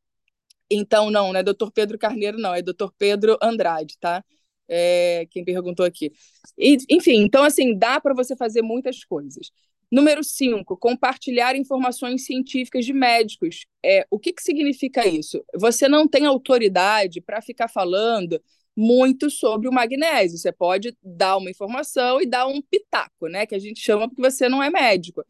Então, 0.69 1.12
não, 1.12 1.32
não 1.32 1.39
é 1.39 1.43
doutor 1.43 1.71
Pedro 1.71 1.97
Carneiro, 1.97 2.38
não, 2.38 2.54
é 2.54 2.62
doutor 2.62 2.93
Pedro 2.97 3.38
Andrade, 3.41 3.97
tá? 3.99 4.23
É, 4.67 5.28
quem 5.30 5.43
perguntou 5.43 5.86
aqui. 5.86 6.12
E, 6.58 6.78
enfim, 6.89 7.21
então, 7.21 7.43
assim, 7.43 7.78
dá 7.78 7.99
para 7.99 8.13
você 8.13 8.36
fazer 8.36 8.62
muitas 8.62 9.04
coisas. 9.04 9.52
Número 9.91 10.23
5, 10.23 10.76
compartilhar 10.78 11.56
informações 11.56 12.26
científicas 12.26 12.84
de 12.84 12.93
médicos. 12.93 13.67
É, 13.86 14.08
o 14.10 14.17
que, 14.17 14.34
que 14.34 14.41
significa 14.41 15.08
isso? 15.08 15.43
Você 15.56 15.88
não 15.88 16.08
tem 16.08 16.26
autoridade 16.26 17.21
para 17.21 17.41
ficar 17.43 17.67
falando 17.67 18.41
muito 18.76 19.30
sobre 19.30 19.67
o 19.67 19.71
magnésio. 19.71 20.39
Você 20.39 20.52
pode 20.52 20.97
dar 21.04 21.38
uma 21.38 21.52
informação 21.52 22.19
e 22.19 22.26
dar 22.26 22.47
um 22.47 22.62
pitaco, 22.62 23.28
né? 23.28 23.45
Que 23.45 23.54
a 23.54 23.60
gente 23.60 23.80
chama 23.80 24.10
porque 24.10 24.21
você 24.21 24.49
não 24.49 24.63
é 24.63 24.69
médico. 24.71 25.23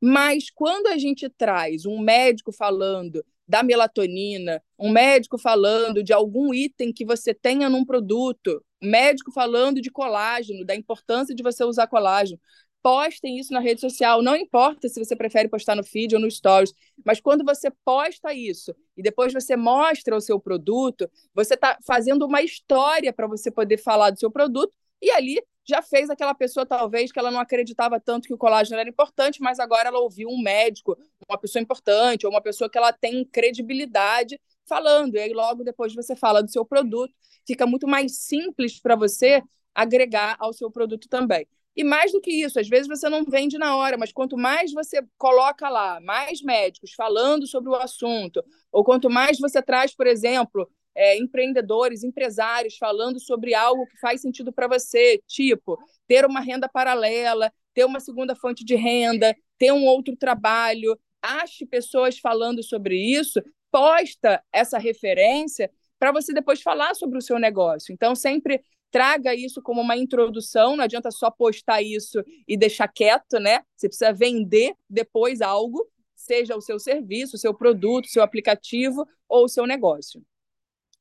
Mas 0.00 0.50
quando 0.50 0.88
a 0.88 0.98
gente 0.98 1.28
traz 1.30 1.86
um 1.86 1.98
médico 1.98 2.52
falando 2.52 3.24
da 3.50 3.64
melatonina, 3.64 4.62
um 4.78 4.90
médico 4.90 5.36
falando 5.36 6.04
de 6.04 6.12
algum 6.12 6.54
item 6.54 6.92
que 6.92 7.04
você 7.04 7.34
tenha 7.34 7.68
num 7.68 7.84
produto, 7.84 8.64
médico 8.80 9.32
falando 9.32 9.80
de 9.80 9.90
colágeno, 9.90 10.64
da 10.64 10.76
importância 10.76 11.34
de 11.34 11.42
você 11.42 11.64
usar 11.64 11.88
colágeno, 11.88 12.40
postem 12.80 13.40
isso 13.40 13.52
na 13.52 13.58
rede 13.58 13.80
social. 13.80 14.22
Não 14.22 14.36
importa 14.36 14.88
se 14.88 15.04
você 15.04 15.16
prefere 15.16 15.48
postar 15.48 15.74
no 15.74 15.82
feed 15.82 16.14
ou 16.14 16.20
no 16.20 16.30
stories, 16.30 16.72
mas 17.04 17.20
quando 17.20 17.44
você 17.44 17.72
posta 17.84 18.32
isso 18.32 18.72
e 18.96 19.02
depois 19.02 19.32
você 19.32 19.56
mostra 19.56 20.16
o 20.16 20.20
seu 20.20 20.38
produto, 20.38 21.10
você 21.34 21.54
está 21.54 21.76
fazendo 21.84 22.24
uma 22.26 22.42
história 22.42 23.12
para 23.12 23.26
você 23.26 23.50
poder 23.50 23.78
falar 23.78 24.10
do 24.10 24.20
seu 24.20 24.30
produto 24.30 24.72
e 25.02 25.10
ali 25.10 25.42
já 25.70 25.80
fez 25.80 26.10
aquela 26.10 26.34
pessoa, 26.34 26.66
talvez, 26.66 27.10
que 27.10 27.18
ela 27.18 27.30
não 27.30 27.40
acreditava 27.40 27.98
tanto 27.98 28.28
que 28.28 28.34
o 28.34 28.38
colágeno 28.38 28.78
era 28.78 28.88
importante, 28.88 29.40
mas 29.40 29.58
agora 29.58 29.88
ela 29.88 30.00
ouviu 30.00 30.28
um 30.28 30.40
médico, 30.40 30.98
uma 31.28 31.38
pessoa 31.38 31.62
importante, 31.62 32.26
ou 32.26 32.32
uma 32.32 32.42
pessoa 32.42 32.68
que 32.68 32.76
ela 32.76 32.92
tem 32.92 33.24
credibilidade 33.24 34.38
falando. 34.66 35.14
E 35.14 35.20
aí, 35.20 35.32
logo 35.32 35.64
depois, 35.64 35.94
você 35.94 36.14
fala 36.14 36.42
do 36.42 36.50
seu 36.50 36.64
produto, 36.64 37.14
fica 37.46 37.66
muito 37.66 37.88
mais 37.88 38.18
simples 38.18 38.78
para 38.78 38.94
você 38.94 39.42
agregar 39.74 40.36
ao 40.38 40.52
seu 40.52 40.70
produto 40.70 41.08
também. 41.08 41.46
E 41.76 41.84
mais 41.84 42.12
do 42.12 42.20
que 42.20 42.30
isso, 42.30 42.58
às 42.58 42.68
vezes 42.68 42.88
você 42.88 43.08
não 43.08 43.24
vende 43.24 43.56
na 43.56 43.76
hora, 43.76 43.96
mas 43.96 44.12
quanto 44.12 44.36
mais 44.36 44.72
você 44.72 45.00
coloca 45.16 45.68
lá, 45.68 46.00
mais 46.00 46.42
médicos 46.42 46.92
falando 46.92 47.46
sobre 47.46 47.70
o 47.70 47.74
assunto, 47.76 48.44
ou 48.72 48.84
quanto 48.84 49.08
mais 49.08 49.38
você 49.38 49.62
traz, 49.62 49.94
por 49.94 50.06
exemplo, 50.06 50.68
é, 51.00 51.16
empreendedores, 51.16 52.04
empresários 52.04 52.76
falando 52.76 53.18
sobre 53.18 53.54
algo 53.54 53.86
que 53.86 53.98
faz 53.98 54.20
sentido 54.20 54.52
para 54.52 54.68
você, 54.68 55.18
tipo 55.26 55.78
ter 56.06 56.26
uma 56.26 56.40
renda 56.40 56.68
paralela, 56.68 57.50
ter 57.72 57.86
uma 57.86 58.00
segunda 58.00 58.36
fonte 58.36 58.62
de 58.66 58.74
renda, 58.74 59.34
ter 59.58 59.72
um 59.72 59.86
outro 59.86 60.14
trabalho. 60.14 60.98
Ache 61.22 61.64
pessoas 61.64 62.18
falando 62.18 62.62
sobre 62.62 62.96
isso, 62.96 63.42
posta 63.70 64.42
essa 64.52 64.76
referência 64.76 65.70
para 65.98 66.12
você 66.12 66.34
depois 66.34 66.60
falar 66.60 66.94
sobre 66.94 67.16
o 67.16 67.22
seu 67.22 67.38
negócio. 67.38 67.94
Então, 67.94 68.14
sempre 68.14 68.62
traga 68.90 69.34
isso 69.34 69.62
como 69.62 69.80
uma 69.80 69.96
introdução, 69.96 70.76
não 70.76 70.84
adianta 70.84 71.10
só 71.10 71.30
postar 71.30 71.80
isso 71.80 72.22
e 72.46 72.58
deixar 72.58 72.88
quieto, 72.88 73.38
né? 73.38 73.60
Você 73.74 73.88
precisa 73.88 74.12
vender 74.12 74.74
depois 74.88 75.40
algo, 75.40 75.88
seja 76.14 76.56
o 76.56 76.60
seu 76.60 76.78
serviço, 76.78 77.36
o 77.36 77.38
seu 77.38 77.54
produto, 77.54 78.04
o 78.04 78.10
seu 78.10 78.22
aplicativo 78.22 79.06
ou 79.28 79.44
o 79.44 79.48
seu 79.48 79.64
negócio. 79.66 80.22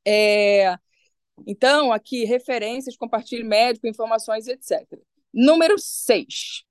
É... 0.05 0.75
Então, 1.47 1.91
aqui, 1.91 2.25
referências, 2.25 2.97
compartilhe 2.97 3.43
médico, 3.43 3.87
informações, 3.87 4.47
etc. 4.47 4.85
Número 5.33 5.77
6. 5.77 6.63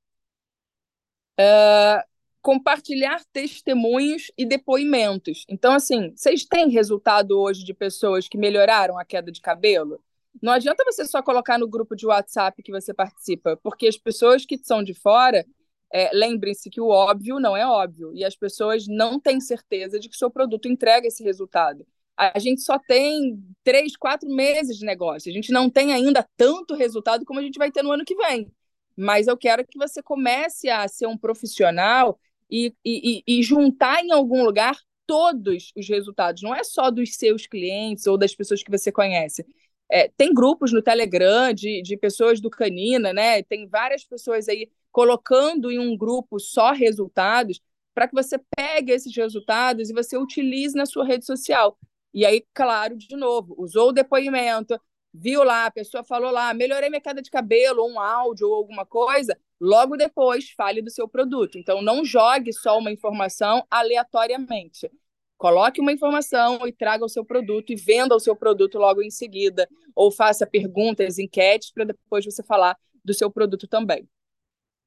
Uh, 1.38 1.40
é, 1.40 2.04
compartilhar 2.42 3.22
testemunhos 3.32 4.30
e 4.36 4.44
depoimentos. 4.44 5.44
Então, 5.48 5.72
assim, 5.72 6.12
vocês 6.16 6.44
têm 6.44 6.70
resultado 6.70 7.38
hoje 7.38 7.64
de 7.64 7.74
pessoas 7.74 8.28
que 8.28 8.38
melhoraram 8.38 8.98
a 8.98 9.04
queda 9.04 9.30
de 9.30 9.40
cabelo? 9.40 10.02
Não 10.42 10.52
adianta 10.52 10.84
você 10.84 11.04
só 11.04 11.22
colocar 11.22 11.58
no 11.58 11.68
grupo 11.68 11.96
de 11.96 12.06
WhatsApp 12.06 12.62
que 12.62 12.70
você 12.70 12.94
participa, 12.94 13.56
porque 13.62 13.86
as 13.86 13.96
pessoas 13.96 14.44
que 14.44 14.58
são 14.58 14.82
de 14.82 14.94
fora, 14.94 15.44
é, 15.92 16.10
lembrem-se 16.12 16.70
que 16.70 16.80
o 16.80 16.88
óbvio 16.88 17.40
não 17.40 17.56
é 17.56 17.66
óbvio, 17.66 18.12
e 18.14 18.24
as 18.24 18.36
pessoas 18.36 18.86
não 18.86 19.18
têm 19.18 19.40
certeza 19.40 19.98
de 19.98 20.08
que 20.08 20.16
seu 20.16 20.30
produto 20.30 20.68
entrega 20.68 21.08
esse 21.08 21.22
resultado. 21.22 21.86
A 22.18 22.38
gente 22.38 22.62
só 22.62 22.78
tem 22.78 23.38
três, 23.62 23.96
quatro 23.96 24.28
meses 24.28 24.76
de 24.76 24.84
negócio, 24.84 25.30
a 25.30 25.32
gente 25.32 25.52
não 25.52 25.70
tem 25.70 25.92
ainda 25.92 26.26
tanto 26.36 26.74
resultado 26.74 27.24
como 27.24 27.38
a 27.38 27.42
gente 27.42 27.58
vai 27.58 27.70
ter 27.70 27.82
no 27.82 27.92
ano 27.92 28.04
que 28.04 28.16
vem. 28.16 28.50
Mas 28.96 29.28
eu 29.28 29.36
quero 29.36 29.64
que 29.64 29.78
você 29.78 30.02
comece 30.02 30.68
a 30.68 30.88
ser 30.88 31.06
um 31.06 31.16
profissional 31.16 32.18
e, 32.50 32.74
e, 32.84 33.22
e 33.24 33.42
juntar 33.42 34.04
em 34.04 34.10
algum 34.10 34.44
lugar 34.44 34.76
todos 35.06 35.72
os 35.76 35.88
resultados, 35.88 36.42
não 36.42 36.54
é 36.54 36.62
só 36.64 36.90
dos 36.90 37.14
seus 37.14 37.46
clientes 37.46 38.06
ou 38.06 38.18
das 38.18 38.34
pessoas 38.34 38.62
que 38.62 38.70
você 38.70 38.92
conhece. 38.92 39.46
É, 39.90 40.08
tem 40.16 40.34
grupos 40.34 40.70
no 40.72 40.82
Telegram 40.82 41.52
de, 41.52 41.80
de 41.82 41.96
pessoas 41.96 42.40
do 42.40 42.50
Canina, 42.50 43.12
né? 43.12 43.42
Tem 43.42 43.66
várias 43.66 44.04
pessoas 44.04 44.48
aí 44.48 44.68
colocando 44.92 45.70
em 45.70 45.78
um 45.78 45.96
grupo 45.96 46.38
só 46.38 46.72
resultados 46.72 47.60
para 47.94 48.06
que 48.06 48.14
você 48.14 48.38
pegue 48.54 48.92
esses 48.92 49.16
resultados 49.16 49.88
e 49.88 49.94
você 49.94 50.18
utilize 50.18 50.76
na 50.76 50.84
sua 50.84 51.06
rede 51.06 51.24
social. 51.24 51.78
E 52.12 52.24
aí, 52.24 52.44
claro, 52.54 52.96
de 52.96 53.16
novo, 53.16 53.54
usou 53.58 53.90
o 53.90 53.92
depoimento, 53.92 54.80
viu 55.12 55.44
lá, 55.44 55.66
a 55.66 55.70
pessoa 55.70 56.02
falou 56.04 56.30
lá, 56.30 56.52
melhorei 56.54 56.88
minha 56.88 57.00
queda 57.00 57.22
de 57.22 57.30
cabelo, 57.30 57.86
um 57.86 58.00
áudio 58.00 58.48
ou 58.48 58.54
alguma 58.54 58.86
coisa, 58.86 59.38
logo 59.60 59.96
depois 59.96 60.50
fale 60.52 60.82
do 60.82 60.90
seu 60.90 61.08
produto. 61.08 61.58
Então, 61.58 61.82
não 61.82 62.04
jogue 62.04 62.52
só 62.52 62.78
uma 62.78 62.90
informação 62.90 63.64
aleatoriamente. 63.70 64.90
Coloque 65.36 65.80
uma 65.80 65.92
informação 65.92 66.66
e 66.66 66.72
traga 66.72 67.04
o 67.04 67.08
seu 67.08 67.24
produto 67.24 67.72
e 67.72 67.76
venda 67.76 68.14
o 68.14 68.20
seu 68.20 68.34
produto 68.34 68.76
logo 68.78 69.02
em 69.02 69.10
seguida, 69.10 69.68
ou 69.94 70.10
faça 70.10 70.46
perguntas, 70.46 71.18
enquetes, 71.18 71.70
para 71.72 71.84
depois 71.84 72.24
você 72.24 72.42
falar 72.42 72.76
do 73.04 73.14
seu 73.14 73.30
produto 73.30 73.68
também. 73.68 74.08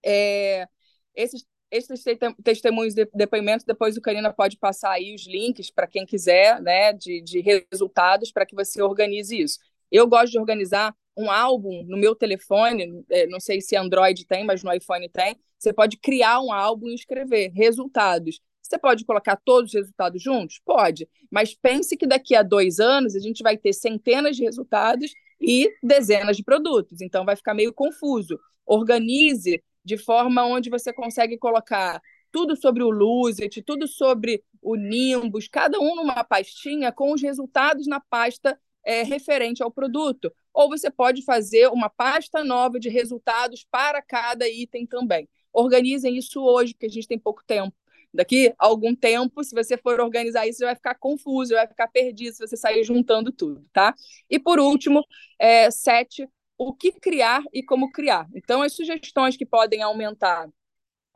É, 0.03 0.67
esses, 1.15 1.45
esses 1.71 2.03
testemunhos 2.43 2.93
de 2.93 3.07
depoimentos, 3.13 3.65
depois 3.65 3.95
o 3.95 4.01
Karina 4.01 4.33
pode 4.33 4.57
passar 4.57 4.91
aí 4.91 5.15
os 5.15 5.25
links 5.25 5.71
para 5.71 5.87
quem 5.87 6.05
quiser, 6.05 6.61
né, 6.61 6.93
de, 6.93 7.21
de 7.21 7.41
resultados, 7.71 8.31
para 8.31 8.45
que 8.45 8.55
você 8.55 8.81
organize 8.81 9.39
isso. 9.39 9.59
Eu 9.91 10.07
gosto 10.07 10.31
de 10.31 10.39
organizar 10.39 10.93
um 11.17 11.29
álbum 11.29 11.83
no 11.85 11.97
meu 11.97 12.15
telefone, 12.15 13.03
é, 13.09 13.27
não 13.27 13.39
sei 13.39 13.61
se 13.61 13.75
Android 13.75 14.25
tem, 14.25 14.45
mas 14.45 14.63
no 14.63 14.73
iPhone 14.73 15.09
tem. 15.09 15.35
Você 15.57 15.73
pode 15.73 15.97
criar 15.97 16.41
um 16.41 16.51
álbum 16.51 16.87
e 16.87 16.95
escrever 16.95 17.51
resultados 17.53 18.41
você 18.71 18.79
pode 18.79 19.03
colocar 19.03 19.35
todos 19.35 19.71
os 19.71 19.73
resultados 19.73 20.23
juntos? 20.23 20.61
Pode, 20.63 21.07
mas 21.29 21.53
pense 21.53 21.97
que 21.97 22.07
daqui 22.07 22.33
a 22.33 22.41
dois 22.41 22.79
anos 22.79 23.15
a 23.15 23.19
gente 23.19 23.43
vai 23.43 23.57
ter 23.57 23.73
centenas 23.73 24.37
de 24.37 24.43
resultados 24.43 25.11
e 25.41 25.69
dezenas 25.83 26.37
de 26.37 26.43
produtos, 26.43 27.01
então 27.01 27.25
vai 27.25 27.35
ficar 27.35 27.53
meio 27.53 27.73
confuso. 27.73 28.39
Organize 28.65 29.61
de 29.83 29.97
forma 29.97 30.45
onde 30.45 30.69
você 30.69 30.93
consegue 30.93 31.37
colocar 31.37 32.01
tudo 32.31 32.55
sobre 32.55 32.83
o 32.83 32.89
Luzet, 32.89 33.61
tudo 33.61 33.87
sobre 33.87 34.43
o 34.61 34.75
Nimbus, 34.75 35.47
cada 35.47 35.79
um 35.79 35.95
numa 35.95 36.23
pastinha 36.23 36.91
com 36.91 37.11
os 37.11 37.21
resultados 37.21 37.87
na 37.87 37.99
pasta 37.99 38.57
é, 38.85 39.03
referente 39.03 39.61
ao 39.61 39.71
produto. 39.71 40.31
Ou 40.53 40.69
você 40.69 40.89
pode 40.89 41.23
fazer 41.23 41.67
uma 41.67 41.89
pasta 41.89 42.43
nova 42.43 42.79
de 42.79 42.89
resultados 42.89 43.65
para 43.69 44.01
cada 44.01 44.47
item 44.47 44.85
também. 44.85 45.27
Organizem 45.53 46.17
isso 46.17 46.41
hoje, 46.41 46.73
porque 46.73 46.85
a 46.85 46.89
gente 46.89 47.07
tem 47.07 47.19
pouco 47.19 47.43
tempo. 47.45 47.75
Daqui 48.13 48.53
a 48.59 48.65
algum 48.65 48.93
tempo, 48.93 49.41
se 49.43 49.55
você 49.55 49.77
for 49.77 49.99
organizar 50.01 50.45
isso, 50.45 50.59
você 50.59 50.65
vai 50.65 50.75
ficar 50.75 50.95
confuso, 50.95 51.53
vai 51.53 51.67
ficar 51.67 51.87
perdido 51.87 52.33
se 52.33 52.45
você 52.45 52.57
sair 52.57 52.83
juntando 52.83 53.31
tudo, 53.31 53.65
tá? 53.71 53.95
E 54.29 54.37
por 54.37 54.59
último, 54.59 55.05
é, 55.39 55.71
sete, 55.71 56.27
o 56.63 56.71
que 56.71 56.91
criar 56.91 57.43
e 57.51 57.63
como 57.63 57.91
criar. 57.91 58.27
Então, 58.35 58.61
as 58.61 58.73
sugestões 58.73 59.35
que 59.35 59.47
podem 59.47 59.81
aumentar 59.81 60.47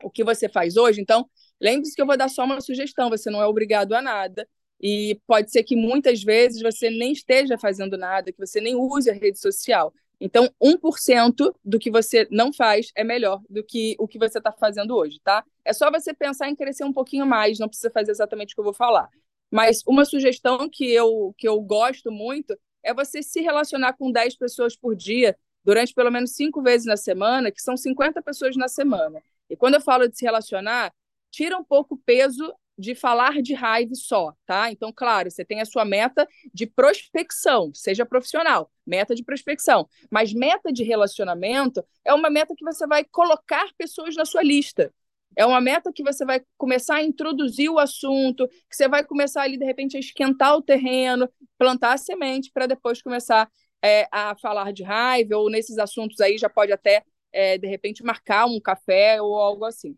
o 0.02 0.10
que 0.10 0.24
você 0.24 0.48
faz 0.48 0.76
hoje. 0.76 1.00
Então, 1.00 1.30
lembre-se 1.60 1.94
que 1.94 2.02
eu 2.02 2.06
vou 2.06 2.16
dar 2.16 2.28
só 2.28 2.44
uma 2.44 2.60
sugestão, 2.60 3.08
você 3.08 3.30
não 3.30 3.40
é 3.40 3.46
obrigado 3.46 3.92
a 3.92 4.02
nada. 4.02 4.48
E 4.80 5.20
pode 5.24 5.52
ser 5.52 5.62
que 5.62 5.76
muitas 5.76 6.20
vezes 6.24 6.60
você 6.60 6.90
nem 6.90 7.12
esteja 7.12 7.56
fazendo 7.56 7.96
nada, 7.96 8.32
que 8.32 8.44
você 8.44 8.60
nem 8.60 8.74
use 8.74 9.08
a 9.08 9.14
rede 9.14 9.38
social. 9.38 9.94
Então, 10.20 10.50
1% 10.60 11.54
do 11.64 11.78
que 11.78 11.92
você 11.92 12.26
não 12.28 12.52
faz 12.52 12.90
é 12.96 13.04
melhor 13.04 13.40
do 13.48 13.62
que 13.62 13.94
o 14.00 14.08
que 14.08 14.18
você 14.18 14.38
está 14.38 14.50
fazendo 14.50 14.96
hoje, 14.96 15.20
tá? 15.22 15.44
É 15.64 15.72
só 15.72 15.88
você 15.92 16.12
pensar 16.12 16.48
em 16.48 16.56
crescer 16.56 16.82
um 16.82 16.92
pouquinho 16.92 17.24
mais, 17.24 17.60
não 17.60 17.68
precisa 17.68 17.90
fazer 17.92 18.10
exatamente 18.10 18.52
o 18.52 18.56
que 18.56 18.60
eu 18.60 18.64
vou 18.64 18.74
falar. 18.74 19.08
Mas 19.48 19.80
uma 19.86 20.04
sugestão 20.04 20.68
que 20.68 20.90
eu, 20.92 21.32
que 21.38 21.46
eu 21.46 21.60
gosto 21.60 22.10
muito 22.10 22.58
é 22.86 22.94
você 22.94 23.22
se 23.22 23.40
relacionar 23.40 23.94
com 23.94 24.12
10 24.12 24.36
pessoas 24.36 24.76
por 24.76 24.94
dia, 24.94 25.36
durante 25.64 25.92
pelo 25.92 26.10
menos 26.10 26.30
cinco 26.30 26.62
vezes 26.62 26.86
na 26.86 26.96
semana, 26.96 27.50
que 27.50 27.60
são 27.60 27.76
50 27.76 28.22
pessoas 28.22 28.56
na 28.56 28.68
semana. 28.68 29.20
E 29.50 29.56
quando 29.56 29.74
eu 29.74 29.80
falo 29.80 30.08
de 30.08 30.16
se 30.16 30.24
relacionar, 30.24 30.92
tira 31.30 31.58
um 31.58 31.64
pouco 31.64 31.96
o 31.96 31.98
peso 31.98 32.54
de 32.78 32.94
falar 32.94 33.42
de 33.42 33.54
raiva 33.54 33.94
só, 33.94 34.34
tá? 34.44 34.70
Então, 34.70 34.92
claro, 34.94 35.30
você 35.30 35.44
tem 35.44 35.60
a 35.60 35.64
sua 35.64 35.84
meta 35.84 36.28
de 36.52 36.66
prospecção, 36.66 37.72
seja 37.74 38.06
profissional, 38.06 38.70
meta 38.86 39.14
de 39.14 39.24
prospecção. 39.24 39.88
Mas 40.10 40.32
meta 40.32 40.72
de 40.72 40.84
relacionamento 40.84 41.84
é 42.04 42.14
uma 42.14 42.30
meta 42.30 42.54
que 42.56 42.64
você 42.64 42.86
vai 42.86 43.02
colocar 43.02 43.66
pessoas 43.76 44.14
na 44.14 44.24
sua 44.24 44.42
lista. 44.42 44.92
É 45.36 45.44
uma 45.44 45.60
meta 45.60 45.92
que 45.92 46.02
você 46.02 46.24
vai 46.24 46.40
começar 46.56 46.96
a 46.96 47.02
introduzir 47.04 47.68
o 47.70 47.78
assunto, 47.78 48.48
que 48.48 48.74
você 48.76 48.88
vai 48.88 49.04
começar 49.04 49.42
ali, 49.42 49.58
de 49.58 49.64
repente, 49.64 49.96
a 49.96 50.00
esquentar 50.00 50.56
o 50.56 50.62
terreno, 50.62 51.28
plantar 51.58 51.92
a 51.92 51.98
semente 51.98 52.50
para 52.52 52.66
depois 52.66 53.02
começar 53.02 53.50
é, 53.82 54.08
a 54.10 54.34
falar 54.36 54.72
de 54.72 54.82
raiva, 54.82 55.36
ou 55.36 55.50
nesses 55.50 55.78
assuntos 55.78 56.20
aí 56.20 56.38
já 56.38 56.48
pode 56.48 56.72
até, 56.72 57.04
é, 57.32 57.58
de 57.58 57.66
repente, 57.68 58.02
marcar 58.02 58.46
um 58.46 58.58
café 58.60 59.20
ou 59.20 59.36
algo 59.36 59.64
assim. 59.66 59.96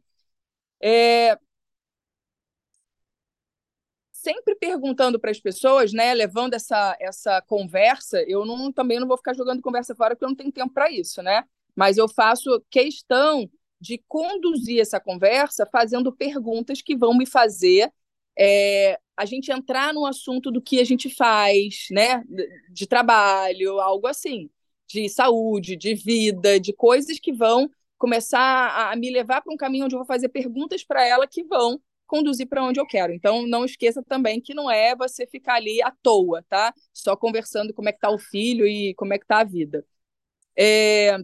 É, 0.83 1.39
sempre 4.13 4.55
perguntando 4.57 5.19
para 5.19 5.31
as 5.31 5.41
pessoas, 5.41 5.93
né, 5.93 6.13
levando 6.15 6.55
essa, 6.55 6.97
essa 7.01 7.41
conversa. 7.43 8.23
Eu 8.27 8.45
não, 8.45 8.73
também 8.73 8.99
não 9.01 9.07
vou 9.09 9.17
ficar 9.17 9.35
jogando 9.35 9.63
conversa 9.63 9.95
fora, 9.95 10.15
porque 10.15 10.25
eu 10.25 10.29
não 10.29 10.37
tenho 10.37 10.53
tempo 10.53 10.73
para 10.73 10.91
isso, 10.91 11.23
né? 11.23 11.45
Mas 11.75 11.97
eu 11.97 12.09
faço 12.09 12.63
questão 12.71 13.49
de 13.81 14.03
conduzir 14.09 14.81
essa 14.81 15.01
conversa 15.01 15.67
fazendo 15.67 16.13
perguntas 16.13 16.83
que 16.83 16.97
vão 16.97 17.17
me 17.17 17.27
fazer 17.27 17.93
é, 18.39 18.99
a 19.17 19.25
gente 19.25 19.51
entrar 19.51 19.93
no 19.93 20.07
assunto 20.07 20.51
do 20.51 20.63
que 20.63 20.79
a 20.81 20.85
gente 20.85 21.11
faz, 21.11 21.87
né? 21.91 22.23
De 22.71 22.87
trabalho, 22.87 23.81
algo 23.81 24.07
assim, 24.07 24.49
de 24.87 25.09
saúde, 25.09 25.77
de 25.77 25.95
vida, 25.95 26.61
de 26.61 26.73
coisas 26.73 27.19
que 27.19 27.33
vão 27.33 27.69
começar 27.99 28.91
a, 28.93 28.97
me 28.97 29.11
levar 29.11 29.43
para 29.43 29.53
um 29.53 29.57
caminho 29.57 29.87
onde 29.87 29.95
eu 29.97 29.99
vou 29.99 30.07
fazer 30.07 30.29
perguntas 30.29 30.85
para 30.85 31.05
ela 31.05 31.27
que 31.27 31.43
vão 31.43 31.81
conduzir 32.07 32.49
para 32.49 32.65
onde 32.65 32.81
eu 32.81 32.87
quero. 32.87 33.13
Então, 33.13 33.47
não 33.47 33.65
esqueça 33.65 34.03
também 34.03 34.41
que 34.41 34.55
não 34.55 34.71
é 34.71 34.97
você 34.97 35.27
ficar 35.27 35.55
ali 35.55 35.83
à 35.83 35.91
toa, 36.03 36.43
tá? 36.49 36.73
Só 36.93 37.17
conversando 37.17 37.75
como 37.75 37.89
é 37.89 37.93
que 37.93 37.99
tá 37.99 38.11
o 38.11 38.19
filho 38.19 38.67
e 38.67 38.95
como 38.95 39.13
é 39.13 39.19
que 39.19 39.27
tá 39.27 39.41
a 39.41 39.45
vida. 39.45 39.85
É... 40.57 41.19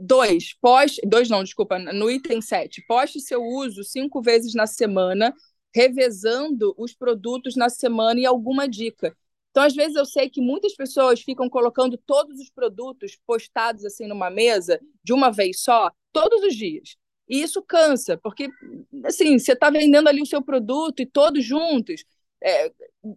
Dois, 0.00 0.54
poste. 0.60 1.00
Dois 1.06 1.28
não, 1.28 1.44
desculpa, 1.44 1.78
no 1.78 2.10
item 2.10 2.40
7. 2.40 2.82
Poste 2.86 3.20
seu 3.20 3.42
uso 3.44 3.84
cinco 3.84 4.22
vezes 4.22 4.54
na 4.54 4.66
semana, 4.66 5.34
revezando 5.74 6.74
os 6.78 6.94
produtos 6.94 7.54
na 7.54 7.68
semana 7.68 8.18
e 8.18 8.24
alguma 8.24 8.66
dica. 8.66 9.14
Então, 9.50 9.62
às 9.62 9.74
vezes, 9.74 9.96
eu 9.96 10.06
sei 10.06 10.30
que 10.30 10.40
muitas 10.40 10.74
pessoas 10.74 11.20
ficam 11.20 11.50
colocando 11.50 11.98
todos 11.98 12.38
os 12.40 12.48
produtos 12.50 13.18
postados 13.26 13.84
assim 13.84 14.06
numa 14.06 14.30
mesa 14.30 14.80
de 15.02 15.12
uma 15.12 15.30
vez 15.30 15.60
só, 15.60 15.90
todos 16.12 16.42
os 16.44 16.54
dias. 16.54 16.96
E 17.28 17.42
isso 17.42 17.62
cansa, 17.62 18.16
porque 18.16 18.48
assim, 19.04 19.38
você 19.38 19.52
está 19.52 19.70
vendendo 19.70 20.08
ali 20.08 20.22
o 20.22 20.26
seu 20.26 20.42
produto 20.42 21.00
e 21.00 21.06
todos 21.06 21.44
juntos. 21.44 22.04
É, 22.42 22.72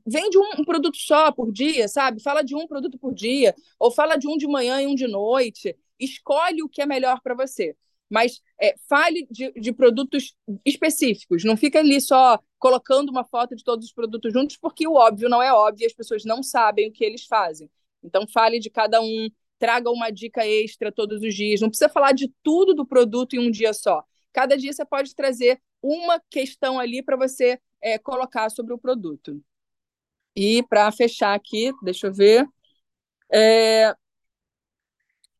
vende 0.05 0.37
um, 0.37 0.61
um, 0.61 0.65
produto 0.65 0.97
só 0.97 1.31
por 1.31 1.51
dia, 1.51 1.87
sabe? 1.87 2.21
Fala 2.21 2.43
de 2.43 2.55
um 2.55 2.67
produto 2.67 2.99
por 2.99 3.13
dia, 3.13 3.55
ou 3.79 3.89
fala 3.89 4.17
de 4.17 4.27
um 4.27 4.37
de 4.37 4.47
manhã 4.47 4.81
e 4.81 4.87
um 4.87 4.95
de 4.95 5.07
noite. 5.07 5.75
Escolhe 5.99 6.63
o 6.63 6.69
que 6.69 6.81
é 6.81 6.85
melhor 6.85 7.21
para 7.21 7.35
você. 7.35 7.75
Mas 8.09 8.41
é, 8.61 8.75
fale 8.87 9.27
de, 9.31 9.51
de 9.53 9.73
produtos 9.73 10.35
específicos. 10.65 11.43
Não 11.43 11.57
fica 11.57 11.79
ali 11.79 11.99
só 11.99 12.39
colocando 12.59 13.09
uma 13.09 13.23
foto 13.23 13.55
de 13.55 13.63
todos 13.63 13.85
os 13.87 13.93
produtos 13.93 14.31
juntos, 14.31 14.57
porque 14.57 14.87
o 14.87 14.93
óbvio 14.93 15.29
não 15.29 15.41
é 15.41 15.51
óbvio 15.53 15.83
e 15.83 15.87
as 15.87 15.93
pessoas 15.93 16.23
não 16.23 16.43
sabem 16.43 16.87
o 16.89 16.91
que 16.91 17.03
eles 17.03 17.25
fazem. 17.25 17.69
Então, 18.03 18.27
fale 18.27 18.59
de 18.59 18.69
cada 18.69 19.01
um, 19.01 19.29
traga 19.57 19.89
uma 19.89 20.11
dica 20.11 20.45
extra 20.45 20.91
todos 20.91 21.21
os 21.21 21.33
dias. 21.33 21.61
Não 21.61 21.69
precisa 21.69 21.89
falar 21.89 22.11
de 22.11 22.31
tudo 22.43 22.73
do 22.73 22.85
produto 22.85 23.35
em 23.35 23.39
um 23.39 23.49
dia 23.49 23.73
só. 23.73 24.03
Cada 24.31 24.57
dia 24.57 24.73
você 24.73 24.85
pode 24.85 25.15
trazer 25.15 25.61
uma 25.81 26.21
questão 26.29 26.79
ali 26.79 27.01
para 27.01 27.15
você 27.15 27.59
é, 27.81 27.97
colocar 27.97 28.49
sobre 28.49 28.73
o 28.73 28.77
produto. 28.77 29.41
E 30.35 30.63
para 30.63 30.91
fechar 30.91 31.33
aqui, 31.33 31.71
deixa 31.83 32.07
eu 32.07 32.13
ver. 32.13 32.47
É, 33.31 33.95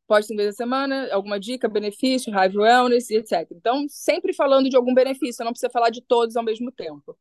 pode 0.08 0.26
ser 0.26 0.36
vez 0.36 0.50
da 0.50 0.54
semana, 0.54 1.14
alguma 1.14 1.40
dica, 1.40 1.68
benefício, 1.68 2.34
Hive 2.34 2.58
Wellness 2.58 3.10
e 3.10 3.18
etc. 3.18 3.48
Então, 3.52 3.86
sempre 3.90 4.34
falando 4.34 4.70
de 4.70 4.76
algum 4.76 4.94
benefício, 4.94 5.44
não 5.44 5.52
precisa 5.52 5.70
falar 5.72 5.90
de 5.90 6.02
todos 6.02 6.36
ao 6.36 6.44
mesmo 6.44 6.72
tempo. 6.72 7.18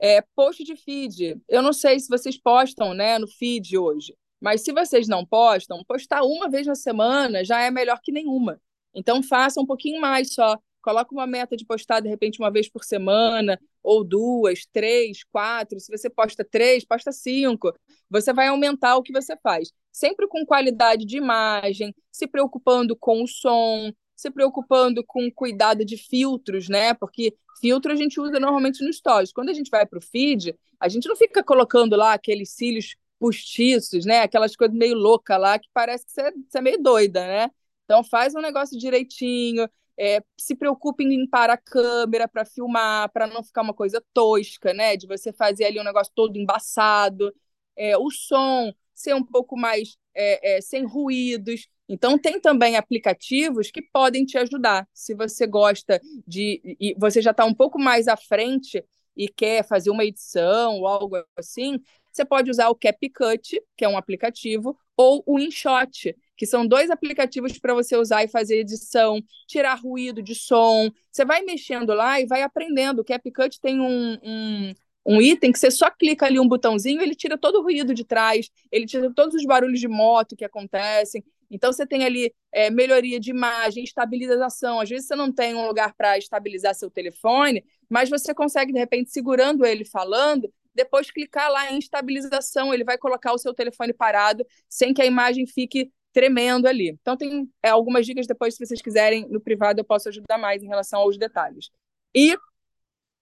É, 0.00 0.22
post 0.34 0.64
de 0.64 0.76
feed. 0.76 1.40
Eu 1.48 1.62
não 1.62 1.72
sei 1.72 2.00
se 2.00 2.08
vocês 2.08 2.40
postam 2.40 2.94
né, 2.94 3.18
no 3.18 3.28
feed 3.28 3.76
hoje. 3.76 4.16
Mas 4.40 4.62
se 4.62 4.72
vocês 4.72 5.06
não 5.06 5.24
postam, 5.26 5.84
postar 5.84 6.22
uma 6.22 6.48
vez 6.48 6.66
na 6.66 6.74
semana 6.74 7.44
já 7.44 7.60
é 7.60 7.70
melhor 7.70 8.00
que 8.02 8.10
nenhuma. 8.10 8.60
Então 8.94 9.22
faça 9.22 9.60
um 9.60 9.66
pouquinho 9.66 10.00
mais 10.00 10.32
só. 10.32 10.58
Coloca 10.82 11.14
uma 11.14 11.26
meta 11.26 11.56
de 11.56 11.64
postar 11.64 12.00
de 12.00 12.08
repente 12.08 12.38
uma 12.40 12.50
vez 12.50 12.68
por 12.68 12.84
semana, 12.84 13.60
ou 13.82 14.02
duas, 14.04 14.66
três, 14.72 15.24
quatro. 15.24 15.78
Se 15.80 15.90
você 15.90 16.08
posta 16.08 16.44
três, 16.44 16.84
posta 16.84 17.12
cinco. 17.12 17.72
Você 18.08 18.32
vai 18.32 18.48
aumentar 18.48 18.96
o 18.96 19.02
que 19.02 19.12
você 19.12 19.36
faz. 19.42 19.72
Sempre 19.92 20.26
com 20.28 20.44
qualidade 20.46 21.04
de 21.04 21.16
imagem, 21.16 21.94
se 22.10 22.26
preocupando 22.26 22.96
com 22.96 23.22
o 23.22 23.26
som, 23.26 23.92
se 24.16 24.30
preocupando 24.30 25.04
com 25.04 25.30
cuidado 25.30 25.84
de 25.84 25.96
filtros, 25.96 26.68
né? 26.68 26.94
Porque 26.94 27.34
filtro 27.60 27.92
a 27.92 27.96
gente 27.96 28.20
usa 28.20 28.38
normalmente 28.38 28.84
no 28.84 28.92
stories. 28.92 29.32
Quando 29.32 29.48
a 29.48 29.54
gente 29.54 29.70
vai 29.70 29.86
para 29.86 29.98
o 29.98 30.02
feed, 30.02 30.54
a 30.78 30.88
gente 30.88 31.08
não 31.08 31.16
fica 31.16 31.42
colocando 31.42 31.96
lá 31.96 32.12
aqueles 32.12 32.50
cílios 32.50 32.96
postiços, 33.18 34.04
né? 34.04 34.20
Aquelas 34.20 34.56
coisas 34.56 34.76
meio 34.76 34.94
louca 34.94 35.36
lá 35.36 35.58
que 35.58 35.68
parece 35.72 36.06
que 36.06 36.12
você, 36.12 36.32
você 36.48 36.58
é 36.58 36.62
meio 36.62 36.82
doida, 36.82 37.20
né? 37.26 37.50
Então 37.84 38.04
faz 38.04 38.34
um 38.34 38.40
negócio 38.40 38.78
direitinho, 38.78 39.68
é, 40.00 40.24
se 40.34 40.54
preocupe 40.54 41.04
em 41.04 41.10
limpar 41.10 41.50
a 41.50 41.58
câmera 41.58 42.26
para 42.26 42.46
filmar, 42.46 43.12
para 43.12 43.26
não 43.26 43.44
ficar 43.44 43.60
uma 43.60 43.74
coisa 43.74 44.02
tosca, 44.14 44.72
né? 44.72 44.96
De 44.96 45.06
você 45.06 45.30
fazer 45.30 45.66
ali 45.66 45.78
um 45.78 45.84
negócio 45.84 46.10
todo 46.16 46.38
embaçado, 46.38 47.30
é, 47.76 47.98
o 47.98 48.10
som 48.10 48.72
ser 48.94 49.14
um 49.14 49.22
pouco 49.22 49.58
mais 49.58 49.98
é, 50.14 50.56
é 50.56 50.60
sem 50.62 50.86
ruídos. 50.86 51.68
Então 51.86 52.18
tem 52.18 52.40
também 52.40 52.76
aplicativos 52.76 53.70
que 53.70 53.82
podem 53.82 54.24
te 54.24 54.38
ajudar. 54.38 54.88
Se 54.94 55.14
você 55.14 55.46
gosta 55.46 56.00
de 56.26 56.62
e 56.80 56.94
você 56.98 57.20
já 57.20 57.32
está 57.32 57.44
um 57.44 57.54
pouco 57.54 57.78
mais 57.78 58.08
à 58.08 58.16
frente 58.16 58.82
e 59.14 59.28
quer 59.28 59.66
fazer 59.66 59.90
uma 59.90 60.04
edição 60.04 60.78
ou 60.78 60.86
algo 60.86 61.16
assim, 61.36 61.78
você 62.10 62.24
pode 62.24 62.50
usar 62.50 62.70
o 62.70 62.74
CapCut, 62.74 63.60
que 63.76 63.84
é 63.84 63.88
um 63.88 63.98
aplicativo, 63.98 64.78
ou 64.96 65.22
o 65.26 65.38
InShot, 65.38 66.16
que 66.40 66.46
são 66.46 66.66
dois 66.66 66.90
aplicativos 66.90 67.58
para 67.58 67.74
você 67.74 67.94
usar 67.98 68.24
e 68.24 68.28
fazer 68.28 68.60
edição, 68.60 69.22
tirar 69.46 69.74
ruído 69.74 70.22
de 70.22 70.34
som. 70.34 70.90
Você 71.12 71.22
vai 71.22 71.42
mexendo 71.42 71.92
lá 71.92 72.18
e 72.18 72.24
vai 72.24 72.40
aprendendo. 72.40 73.00
O 73.00 73.04
CapCut 73.04 73.60
tem 73.60 73.78
um, 73.78 74.16
um, 74.22 74.72
um 75.04 75.20
item 75.20 75.52
que 75.52 75.58
você 75.58 75.70
só 75.70 75.90
clica 75.90 76.24
ali 76.24 76.40
um 76.40 76.48
botãozinho, 76.48 77.02
ele 77.02 77.14
tira 77.14 77.36
todo 77.36 77.56
o 77.56 77.62
ruído 77.62 77.92
de 77.92 78.06
trás, 78.06 78.48
ele 78.72 78.86
tira 78.86 79.12
todos 79.14 79.34
os 79.34 79.44
barulhos 79.44 79.78
de 79.78 79.86
moto 79.86 80.34
que 80.34 80.42
acontecem. 80.42 81.22
Então 81.50 81.70
você 81.70 81.86
tem 81.86 82.06
ali 82.06 82.34
é, 82.50 82.70
melhoria 82.70 83.20
de 83.20 83.28
imagem, 83.28 83.84
estabilização. 83.84 84.80
Às 84.80 84.88
vezes 84.88 85.08
você 85.08 85.14
não 85.14 85.30
tem 85.30 85.54
um 85.54 85.66
lugar 85.66 85.92
para 85.92 86.16
estabilizar 86.16 86.74
seu 86.74 86.90
telefone, 86.90 87.62
mas 87.86 88.08
você 88.08 88.32
consegue, 88.32 88.72
de 88.72 88.78
repente, 88.78 89.10
segurando 89.10 89.66
ele 89.66 89.84
falando, 89.84 90.50
depois 90.74 91.10
clicar 91.10 91.50
lá 91.50 91.70
em 91.70 91.78
estabilização, 91.78 92.72
ele 92.72 92.84
vai 92.84 92.96
colocar 92.96 93.34
o 93.34 93.38
seu 93.38 93.52
telefone 93.52 93.92
parado 93.92 94.42
sem 94.70 94.94
que 94.94 95.02
a 95.02 95.06
imagem 95.06 95.46
fique 95.46 95.92
tremendo 96.12 96.66
ali. 96.66 96.90
Então 97.00 97.16
tem 97.16 97.48
é, 97.62 97.70
algumas 97.70 98.06
dicas 98.06 98.26
depois, 98.26 98.54
se 98.54 98.64
vocês 98.64 98.82
quiserem, 98.82 99.28
no 99.28 99.40
privado 99.40 99.80
eu 99.80 99.84
posso 99.84 100.08
ajudar 100.08 100.38
mais 100.38 100.62
em 100.62 100.68
relação 100.68 101.00
aos 101.00 101.16
detalhes. 101.18 101.70
E 102.14 102.36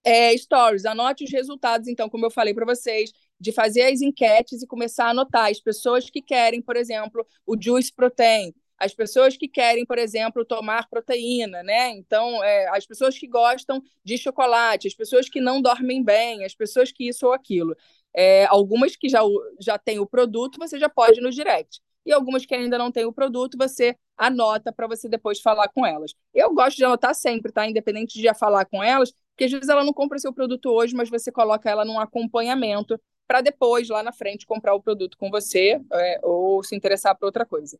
é, 0.05 0.37
stories, 0.37 0.85
anote 0.87 1.24
os 1.24 1.31
resultados, 1.31 1.88
então, 1.88 2.09
como 2.09 2.24
eu 2.27 2.31
falei 2.31 2.55
para 2.55 2.64
vocês, 2.64 3.12
de 3.38 3.53
fazer 3.53 3.83
as 3.83 4.01
enquetes 4.01 4.62
e 4.62 4.66
começar 4.66 5.07
a 5.07 5.11
anotar 5.11 5.51
as 5.51 5.61
pessoas 5.61 6.09
que 6.09 6.22
querem, 6.22 6.62
por 6.62 6.77
exemplo, 6.77 7.27
o 7.46 7.57
Juice 7.61 7.92
Protein, 7.92 8.55
as 8.79 8.94
pessoas 8.94 9.37
que 9.37 9.48
querem, 9.48 9.85
por 9.85 9.98
exemplo, 9.98 10.44
tomar 10.44 10.88
proteína, 10.88 11.62
né? 11.62 11.90
Então, 11.90 12.42
é, 12.42 12.68
as 12.68 12.87
pessoas 12.87 13.18
que 13.18 13.27
gostam 13.27 13.83
de 14.05 14.16
chocolate, 14.16 14.87
as 14.87 14.94
pessoas 14.94 15.29
que 15.29 15.40
não 15.40 15.61
dormem 15.61 16.03
bem, 16.03 16.44
as 16.44 16.55
pessoas 16.55 16.92
que 16.92 17.09
isso 17.09 17.27
ou 17.27 17.33
aquilo. 17.33 17.77
É, 18.14 18.46
algumas 18.46 18.96
que 18.96 19.09
já, 19.09 19.20
já 19.61 19.79
têm 19.79 19.98
o 19.98 20.07
produto, 20.07 20.59
você 20.59 20.79
já 20.79 20.88
pode 20.88 21.18
ir 21.18 21.22
no 21.22 21.31
direct. 21.31 21.81
E 22.09 22.12
algumas 22.12 22.47
que 22.47 22.55
ainda 22.55 22.79
não 22.79 22.90
têm 22.90 23.05
o 23.05 23.12
produto, 23.12 23.59
você 23.59 23.94
anota 24.16 24.73
para 24.73 24.87
você 24.87 25.11
depois 25.11 25.42
falar 25.42 25.68
com 25.68 25.85
elas. 25.85 26.14
Eu 26.33 26.55
gosto 26.55 26.79
de 26.79 26.85
anotar 26.87 27.14
sempre, 27.14 27.53
tá? 27.53 27.68
Independente 27.68 28.14
de 28.14 28.23
já 28.23 28.33
falar 28.33 28.64
com 28.64 28.83
elas, 28.83 29.12
porque 29.12 29.44
às 29.44 29.53
vezes 29.53 29.68
ela 29.68 29.85
não 29.85 29.92
compra 29.92 30.18
seu 30.18 30.33
produto 30.33 30.71
hoje, 30.71 30.97
mas 30.97 31.11
você 31.11 31.31
coloca 31.31 31.68
ela 31.68 31.85
num 31.85 32.01
acompanhamento 32.01 32.99
para 33.27 33.42
depois, 33.42 33.90
lá 33.90 34.03
na 34.03 34.11
frente, 34.11 34.47
comprar 34.47 34.75
o 34.75 34.81
produto 34.81 35.18
com 35.18 35.29
você 35.29 35.79
é, 35.92 36.18
ou 36.23 36.64
se 36.64 36.75
interessar 36.75 37.14
por 37.14 37.27
outra 37.27 37.44
coisa. 37.44 37.79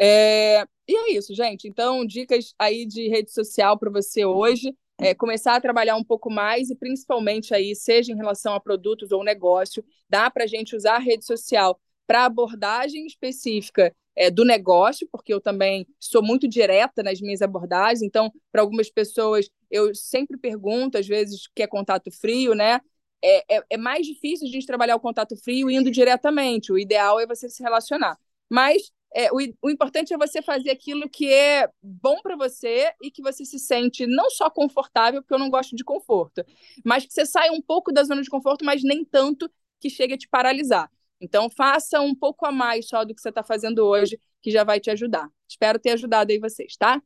É, 0.00 0.64
e 0.88 0.96
é 0.96 1.12
isso, 1.12 1.34
gente. 1.34 1.68
Então, 1.68 2.06
dicas 2.06 2.54
aí 2.58 2.86
de 2.86 3.06
rede 3.10 3.30
social 3.34 3.78
para 3.78 3.90
você 3.90 4.24
hoje. 4.24 4.74
É, 4.98 5.14
começar 5.14 5.56
a 5.56 5.60
trabalhar 5.60 5.96
um 5.96 6.04
pouco 6.04 6.30
mais 6.30 6.70
e 6.70 6.74
principalmente 6.74 7.52
aí, 7.52 7.74
seja 7.74 8.12
em 8.12 8.16
relação 8.16 8.54
a 8.54 8.60
produtos 8.60 9.12
ou 9.12 9.22
negócio, 9.22 9.84
dá 10.08 10.30
para 10.30 10.44
a 10.44 10.46
gente 10.46 10.74
usar 10.74 10.94
a 10.94 10.98
rede 10.98 11.26
social 11.26 11.78
para 12.06 12.24
abordagem 12.24 13.06
específica 13.06 13.94
é, 14.14 14.30
do 14.30 14.44
negócio, 14.44 15.08
porque 15.10 15.32
eu 15.32 15.40
também 15.40 15.86
sou 15.98 16.22
muito 16.22 16.46
direta 16.46 17.02
nas 17.02 17.20
minhas 17.20 17.42
abordagens, 17.42 18.02
então, 18.02 18.32
para 18.50 18.60
algumas 18.62 18.90
pessoas, 18.90 19.48
eu 19.70 19.94
sempre 19.94 20.36
pergunto, 20.36 20.98
às 20.98 21.06
vezes, 21.06 21.48
que 21.54 21.62
é 21.62 21.66
contato 21.66 22.10
frio, 22.10 22.54
né? 22.54 22.80
É, 23.24 23.56
é, 23.56 23.64
é 23.70 23.76
mais 23.76 24.06
difícil 24.06 24.48
a 24.48 24.50
gente 24.50 24.66
trabalhar 24.66 24.96
o 24.96 25.00
contato 25.00 25.36
frio 25.36 25.70
indo 25.70 25.90
diretamente, 25.90 26.72
o 26.72 26.78
ideal 26.78 27.20
é 27.20 27.26
você 27.26 27.48
se 27.48 27.62
relacionar. 27.62 28.18
Mas 28.50 28.92
é, 29.14 29.30
o, 29.32 29.36
o, 29.62 29.70
importante 29.70 30.12
é 30.12 30.18
você 30.18 30.42
fazer 30.42 30.70
aquilo 30.70 31.08
que 31.08 31.32
é 31.32 31.68
bom 31.82 32.20
para 32.22 32.36
você 32.36 32.92
e 33.02 33.10
que 33.10 33.22
você 33.22 33.44
se 33.44 33.58
sente 33.58 34.06
não 34.06 34.30
só 34.30 34.50
confortável, 34.50 35.22
porque 35.22 35.34
eu 35.34 35.38
não 35.38 35.50
gosto 35.50 35.76
de 35.76 35.84
conforto, 35.84 36.44
mas 36.84 37.06
que 37.06 37.12
você 37.12 37.26
saia 37.26 37.52
um 37.52 37.60
pouco 37.62 37.92
da 37.92 38.02
zona 38.04 38.22
de 38.22 38.30
conforto, 38.30 38.64
mas 38.64 38.82
nem 38.82 39.04
tanto 39.04 39.50
que 39.80 39.90
chegue 39.90 40.14
a 40.14 40.18
te 40.18 40.28
paralisar. 40.28 40.90
Então, 41.22 41.48
faça 41.48 42.00
um 42.00 42.14
pouco 42.16 42.44
a 42.44 42.50
mais 42.50 42.88
só 42.88 43.04
do 43.04 43.14
que 43.14 43.20
você 43.22 43.28
está 43.28 43.44
fazendo 43.44 43.86
hoje, 43.86 44.18
que 44.42 44.50
já 44.50 44.64
vai 44.64 44.80
te 44.80 44.90
ajudar. 44.90 45.30
Espero 45.48 45.78
ter 45.78 45.90
ajudado 45.90 46.32
aí 46.32 46.38
vocês, 46.40 46.76
tá? 46.76 47.00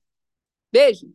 Beijo! 0.72 1.12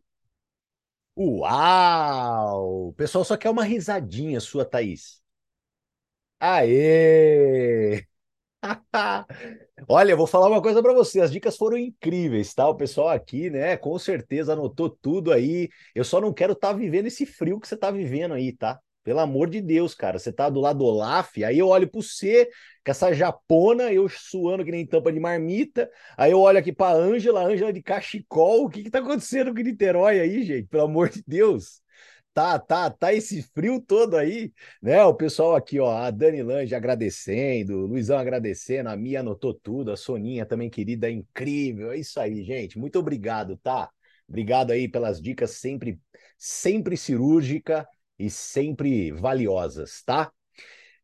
Uau! 1.17 2.89
O 2.89 2.93
pessoal 2.93 3.23
só 3.25 3.35
quer 3.35 3.49
uma 3.49 3.63
risadinha 3.63 4.39
sua, 4.39 4.63
Thaís. 4.65 5.21
Aê! 6.39 8.05
Olha, 9.87 10.11
eu 10.11 10.17
vou 10.17 10.27
falar 10.27 10.47
uma 10.47 10.61
coisa 10.61 10.81
para 10.81 10.93
você. 10.93 11.21
As 11.21 11.31
dicas 11.31 11.57
foram 11.57 11.77
incríveis, 11.77 12.53
tá? 12.53 12.67
O 12.69 12.75
pessoal 12.75 13.09
aqui, 13.09 13.49
né, 13.49 13.77
com 13.77 13.97
certeza 13.97 14.53
anotou 14.53 14.89
tudo 14.89 15.31
aí. 15.31 15.69
Eu 15.95 16.03
só 16.03 16.21
não 16.21 16.33
quero 16.33 16.53
estar 16.53 16.69
tá 16.69 16.73
vivendo 16.73 17.07
esse 17.07 17.25
frio 17.25 17.59
que 17.59 17.67
você 17.67 17.75
está 17.75 17.89
vivendo 17.91 18.33
aí, 18.35 18.53
tá? 18.55 18.79
Pelo 19.03 19.19
amor 19.19 19.49
de 19.49 19.61
Deus, 19.61 19.95
cara. 19.95 20.19
Você 20.19 20.31
tá 20.31 20.49
do 20.49 20.59
lado 20.59 20.79
do 20.79 20.85
Olaf, 20.85 21.37
aí 21.43 21.57
eu 21.57 21.67
olho 21.67 21.89
para 21.89 22.01
você, 22.01 22.45
com 22.85 22.91
essa 22.91 23.13
japona, 23.13 23.91
eu 23.91 24.07
suando 24.07 24.63
que 24.63 24.71
nem 24.71 24.85
tampa 24.85 25.11
de 25.11 25.19
marmita. 25.19 25.89
Aí 26.17 26.31
eu 26.31 26.39
olho 26.39 26.59
aqui 26.59 26.71
para 26.71 26.95
Ângela, 26.95 27.43
Ângela 27.43 27.73
de 27.73 27.81
cachecol. 27.81 28.65
O 28.65 28.69
que 28.69 28.83
que 28.83 28.91
tá 28.91 28.99
acontecendo 28.99 29.53
com 29.53 29.61
Niterói 29.61 30.19
aí, 30.19 30.43
gente? 30.43 30.67
Pelo 30.67 30.83
amor 30.83 31.09
de 31.09 31.23
Deus 31.25 31.81
tá, 32.33 32.57
tá, 32.59 32.89
tá 32.89 33.13
esse 33.13 33.41
frio 33.53 33.81
todo 33.81 34.17
aí, 34.17 34.51
né? 34.81 35.03
O 35.03 35.13
pessoal 35.13 35.55
aqui, 35.55 35.79
ó, 35.79 35.91
a 35.91 36.09
Dani 36.11 36.41
Lange 36.41 36.73
agradecendo, 36.75 37.79
o 37.79 37.85
Luizão 37.87 38.17
agradecendo, 38.17 38.89
a 38.89 38.95
Mia 38.95 39.19
anotou 39.19 39.53
tudo, 39.53 39.91
a 39.91 39.97
Soninha 39.97 40.45
também 40.45 40.69
querida, 40.69 41.07
é 41.07 41.11
incrível. 41.11 41.91
É 41.91 41.97
isso 41.97 42.19
aí, 42.19 42.43
gente. 42.43 42.77
Muito 42.79 42.97
obrigado, 42.99 43.57
tá? 43.57 43.89
Obrigado 44.27 44.71
aí 44.71 44.87
pelas 44.87 45.21
dicas 45.21 45.51
sempre 45.51 45.99
sempre 46.37 46.97
cirúrgica 46.97 47.87
e 48.25 48.29
sempre 48.29 49.11
valiosas, 49.11 50.03
tá? 50.03 50.31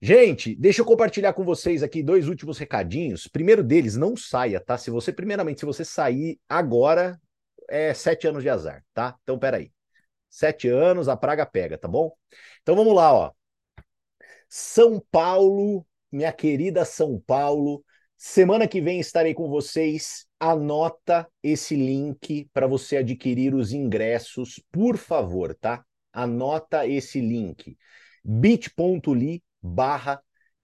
Gente, 0.01 0.55
deixa 0.55 0.81
eu 0.81 0.85
compartilhar 0.85 1.33
com 1.33 1.43
vocês 1.43 1.81
aqui 1.81 2.03
dois 2.03 2.27
últimos 2.27 2.57
recadinhos. 2.59 3.27
Primeiro 3.27 3.63
deles, 3.63 3.95
não 3.95 4.15
saia, 4.15 4.59
tá? 4.59 4.77
Se 4.77 4.91
você, 4.91 5.11
primeiramente, 5.11 5.59
se 5.59 5.65
você 5.65 5.83
sair 5.83 6.39
agora, 6.47 7.19
é 7.67 7.93
sete 7.93 8.27
anos 8.27 8.43
de 8.43 8.49
azar, 8.49 8.83
tá? 8.93 9.17
Então, 9.23 9.39
peraí. 9.39 9.71
Sete 10.29 10.67
anos, 10.67 11.07
a 11.07 11.17
praga 11.17 11.45
pega, 11.45 11.77
tá 11.77 11.87
bom? 11.87 12.13
Então 12.61 12.75
vamos 12.75 12.93
lá, 12.93 13.11
ó. 13.11 13.31
São 14.47 15.03
Paulo, 15.11 15.85
minha 16.11 16.31
querida 16.31 16.85
São 16.85 17.19
Paulo. 17.25 17.83
Semana 18.15 18.67
que 18.67 18.81
vem 18.81 18.99
estarei 18.99 19.33
com 19.33 19.49
vocês. 19.49 20.27
Anota 20.39 21.27
esse 21.41 21.75
link 21.75 22.47
para 22.53 22.67
você 22.67 22.97
adquirir 22.97 23.55
os 23.55 23.73
ingressos, 23.73 24.61
por 24.71 24.97
favor, 24.97 25.55
tá? 25.55 25.83
Anota 26.17 26.87
esse 26.87 27.21
link. 27.21 27.77
bit.ly 28.25 29.43
barra 29.61 30.19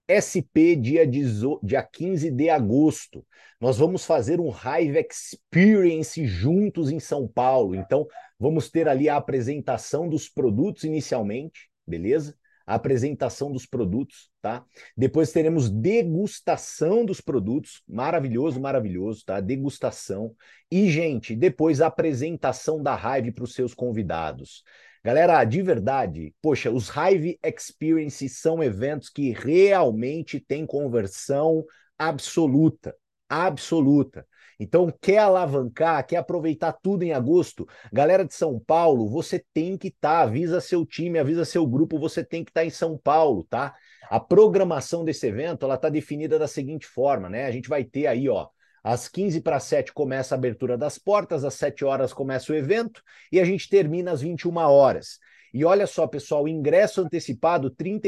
SP 0.07 0.75
dia, 0.75 1.05
dia 1.07 1.83
15 1.83 2.31
de 2.31 2.49
agosto. 2.49 3.23
Nós 3.61 3.77
vamos 3.77 4.03
fazer 4.03 4.39
um 4.39 4.49
Hive 4.49 5.07
Experience 5.07 6.25
juntos 6.25 6.91
em 6.91 6.99
São 6.99 7.27
Paulo. 7.27 7.75
Então, 7.75 8.07
vamos 8.39 8.69
ter 8.71 8.87
ali 8.87 9.07
a 9.07 9.15
apresentação 9.15 10.09
dos 10.09 10.27
produtos 10.27 10.85
inicialmente, 10.85 11.69
beleza? 11.85 12.35
A 12.65 12.75
apresentação 12.75 13.51
dos 13.51 13.65
produtos, 13.65 14.31
tá? 14.41 14.65
Depois 14.97 15.31
teremos 15.31 15.69
degustação 15.69 17.05
dos 17.05 17.21
produtos, 17.21 17.83
maravilhoso, 17.87 18.59
maravilhoso, 18.59 19.23
tá? 19.25 19.39
Degustação. 19.39 20.35
E, 20.71 20.89
gente, 20.89 21.35
depois 21.35 21.79
a 21.79 21.87
apresentação 21.87 22.81
da 22.81 22.95
Hive 22.95 23.31
para 23.31 23.43
os 23.43 23.53
seus 23.53 23.73
convidados. 23.73 24.63
Galera, 25.05 25.43
de 25.43 25.61
verdade, 25.61 26.33
poxa, 26.41 26.71
os 26.71 26.89
Hive 26.89 27.37
Experience 27.43 28.29
são 28.29 28.63
eventos 28.63 29.09
que 29.09 29.31
realmente 29.31 30.39
têm 30.39 30.65
conversão 30.65 31.65
absoluta, 31.97 32.95
absoluta. 33.27 34.25
Então, 34.57 34.89
quer 35.01 35.17
alavancar, 35.17 36.05
quer 36.07 36.17
aproveitar 36.17 36.71
tudo 36.81 37.03
em 37.03 37.11
agosto? 37.11 37.67
Galera 37.91 38.23
de 38.23 38.33
São 38.33 38.57
Paulo, 38.57 39.09
você 39.09 39.43
tem 39.53 39.77
que 39.77 39.89
estar, 39.89 40.19
tá, 40.19 40.21
avisa 40.21 40.61
seu 40.61 40.85
time, 40.85 41.19
avisa 41.19 41.43
seu 41.43 41.67
grupo, 41.67 41.99
você 41.99 42.23
tem 42.23 42.41
que 42.41 42.51
estar 42.51 42.61
tá 42.61 42.65
em 42.65 42.69
São 42.69 42.97
Paulo, 42.97 43.43
tá? 43.49 43.75
A 44.09 44.21
programação 44.21 45.03
desse 45.03 45.27
evento, 45.27 45.65
ela 45.65 45.75
está 45.75 45.89
definida 45.89 46.39
da 46.39 46.47
seguinte 46.47 46.85
forma, 46.85 47.29
né? 47.29 47.45
A 47.45 47.51
gente 47.51 47.67
vai 47.67 47.83
ter 47.83 48.07
aí, 48.07 48.29
ó, 48.29 48.47
às 48.83 49.07
15 49.07 49.39
para 49.41 49.59
7 49.59 49.93
começa 49.93 50.35
a 50.35 50.37
abertura 50.37 50.77
das 50.77 50.97
portas, 50.97 51.45
às 51.45 51.53
7 51.53 51.85
horas 51.85 52.11
começa 52.11 52.51
o 52.51 52.55
evento 52.55 53.01
e 53.31 53.39
a 53.39 53.45
gente 53.45 53.69
termina 53.69 54.11
às 54.11 54.21
21 54.21 54.57
horas. 54.57 55.19
E 55.53 55.63
olha 55.63 55.87
só, 55.87 56.05
pessoal, 56.05 56.47
ingresso 56.47 57.01
antecipado 57.01 57.73
R$ 57.79 57.99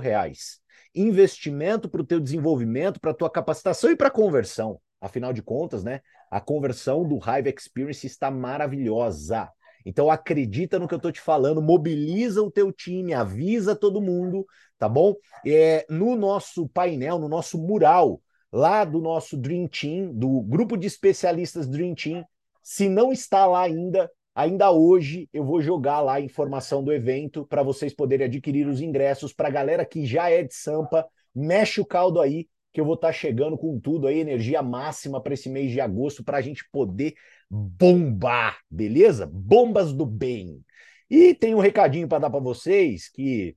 reais. 0.00 0.60
Investimento 0.94 1.88
para 1.88 2.02
o 2.02 2.06
teu 2.06 2.20
desenvolvimento, 2.20 3.00
para 3.00 3.10
a 3.10 3.14
tua 3.14 3.30
capacitação 3.30 3.90
e 3.90 3.96
para 3.96 4.08
a 4.08 4.12
conversão. 4.12 4.80
Afinal 5.00 5.32
de 5.32 5.42
contas, 5.42 5.82
né? 5.82 6.00
A 6.30 6.40
conversão 6.40 7.08
do 7.08 7.16
Hive 7.16 7.54
Experience 7.56 8.06
está 8.06 8.30
maravilhosa. 8.30 9.50
Então 9.84 10.10
acredita 10.10 10.78
no 10.78 10.86
que 10.86 10.94
eu 10.94 10.98
estou 10.98 11.10
te 11.10 11.20
falando, 11.20 11.62
mobiliza 11.62 12.42
o 12.42 12.50
teu 12.50 12.70
time, 12.70 13.14
avisa 13.14 13.74
todo 13.74 14.00
mundo, 14.00 14.46
tá 14.78 14.88
bom? 14.88 15.14
É, 15.46 15.86
no 15.88 16.14
nosso 16.16 16.68
painel, 16.68 17.18
no 17.18 17.28
nosso 17.28 17.58
mural, 17.58 18.20
lá 18.52 18.84
do 18.84 19.00
nosso 19.00 19.36
Dream 19.36 19.68
Team, 19.68 20.12
do 20.12 20.40
grupo 20.42 20.76
de 20.76 20.86
especialistas 20.86 21.68
Dream 21.68 21.94
Team. 21.94 22.24
Se 22.62 22.88
não 22.88 23.12
está 23.12 23.46
lá 23.46 23.62
ainda, 23.62 24.10
ainda 24.34 24.70
hoje 24.70 25.28
eu 25.32 25.44
vou 25.44 25.60
jogar 25.60 26.00
lá 26.00 26.14
a 26.14 26.20
informação 26.20 26.82
do 26.82 26.92
evento 26.92 27.46
para 27.46 27.62
vocês 27.62 27.94
poderem 27.94 28.26
adquirir 28.26 28.66
os 28.66 28.80
ingressos 28.80 29.32
para 29.32 29.48
a 29.48 29.52
galera 29.52 29.84
que 29.84 30.04
já 30.04 30.30
é 30.30 30.42
de 30.42 30.54
Sampa. 30.54 31.06
Mexe 31.34 31.80
o 31.80 31.86
caldo 31.86 32.20
aí, 32.20 32.48
que 32.72 32.80
eu 32.80 32.84
vou 32.84 32.94
estar 32.94 33.08
tá 33.08 33.12
chegando 33.12 33.56
com 33.56 33.78
tudo 33.78 34.06
aí, 34.06 34.18
energia 34.18 34.62
máxima 34.62 35.20
para 35.22 35.34
esse 35.34 35.48
mês 35.48 35.70
de 35.70 35.80
agosto, 35.80 36.24
para 36.24 36.38
a 36.38 36.40
gente 36.40 36.64
poder 36.70 37.14
bombar, 37.50 38.58
beleza? 38.70 39.26
Bombas 39.26 39.92
do 39.92 40.06
bem. 40.06 40.60
E 41.08 41.34
tem 41.34 41.54
um 41.54 41.60
recadinho 41.60 42.06
para 42.06 42.20
dar 42.20 42.30
para 42.30 42.38
vocês 42.38 43.08
que 43.08 43.56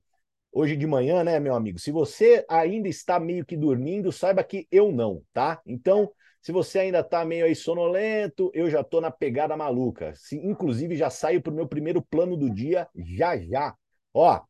hoje 0.54 0.76
de 0.76 0.86
manhã, 0.86 1.24
né, 1.24 1.40
meu 1.40 1.54
amigo? 1.54 1.78
Se 1.78 1.90
você 1.90 2.44
ainda 2.48 2.88
está 2.88 3.18
meio 3.18 3.44
que 3.44 3.56
dormindo, 3.56 4.12
saiba 4.12 4.44
que 4.44 4.66
eu 4.70 4.92
não, 4.92 5.22
tá? 5.32 5.60
Então, 5.66 6.10
se 6.40 6.52
você 6.52 6.78
ainda 6.78 7.00
está 7.00 7.24
meio 7.24 7.44
aí 7.44 7.54
sonolento, 7.54 8.50
eu 8.54 8.70
já 8.70 8.80
estou 8.82 9.00
na 9.00 9.10
pegada 9.10 9.56
maluca. 9.56 10.14
Se, 10.14 10.36
inclusive, 10.36 10.96
já 10.96 11.10
saio 11.10 11.42
para 11.42 11.52
o 11.52 11.56
meu 11.56 11.66
primeiro 11.66 12.00
plano 12.00 12.36
do 12.36 12.48
dia 12.48 12.86
já 12.94 13.36
já. 13.36 13.74
Ó, 14.12 14.40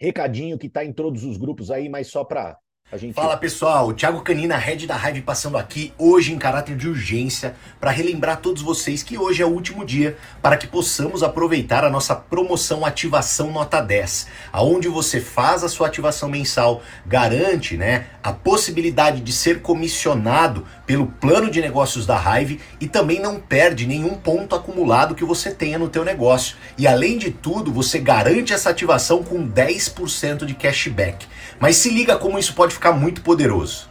recadinho 0.00 0.58
que 0.58 0.66
está 0.66 0.84
em 0.84 0.92
todos 0.92 1.24
os 1.24 1.36
grupos 1.36 1.70
aí, 1.70 1.88
mas 1.88 2.08
só 2.08 2.24
para 2.24 2.58
Gente... 2.96 3.12
Fala 3.12 3.36
pessoal, 3.36 3.92
Thiago 3.92 4.22
Canina, 4.22 4.56
Head 4.56 4.86
da 4.86 4.96
Hive, 4.96 5.20
passando 5.20 5.58
aqui 5.58 5.92
hoje 5.98 6.32
em 6.32 6.38
caráter 6.38 6.74
de 6.74 6.88
urgência 6.88 7.54
para 7.78 7.90
relembrar 7.90 8.38
todos 8.38 8.62
vocês 8.62 9.02
que 9.02 9.18
hoje 9.18 9.42
é 9.42 9.44
o 9.44 9.50
último 9.50 9.84
dia 9.84 10.16
para 10.40 10.56
que 10.56 10.66
possamos 10.66 11.22
aproveitar 11.22 11.84
a 11.84 11.90
nossa 11.90 12.16
promoção 12.16 12.86
Ativação 12.86 13.52
Nota 13.52 13.82
10, 13.82 14.28
aonde 14.50 14.88
você 14.88 15.20
faz 15.20 15.62
a 15.62 15.68
sua 15.68 15.88
ativação 15.88 16.30
mensal, 16.30 16.80
garante 17.04 17.76
né, 17.76 18.06
a 18.22 18.32
possibilidade 18.32 19.20
de 19.20 19.32
ser 19.32 19.60
comissionado 19.60 20.64
pelo 20.86 21.08
plano 21.08 21.50
de 21.50 21.60
negócios 21.60 22.06
da 22.06 22.16
Hive 22.16 22.58
e 22.80 22.88
também 22.88 23.20
não 23.20 23.38
perde 23.38 23.86
nenhum 23.86 24.14
ponto 24.14 24.56
acumulado 24.56 25.14
que 25.14 25.24
você 25.26 25.50
tenha 25.50 25.78
no 25.78 25.90
teu 25.90 26.06
negócio. 26.06 26.56
E 26.78 26.86
além 26.86 27.18
de 27.18 27.30
tudo, 27.30 27.70
você 27.70 27.98
garante 27.98 28.54
essa 28.54 28.70
ativação 28.70 29.22
com 29.22 29.46
10% 29.46 30.46
de 30.46 30.54
cashback. 30.54 31.26
Mas 31.60 31.76
se 31.76 31.90
liga 31.90 32.16
como 32.16 32.38
isso 32.38 32.54
pode 32.54 32.77
ficar 32.78 32.92
muito 32.92 33.22
poderoso. 33.22 33.88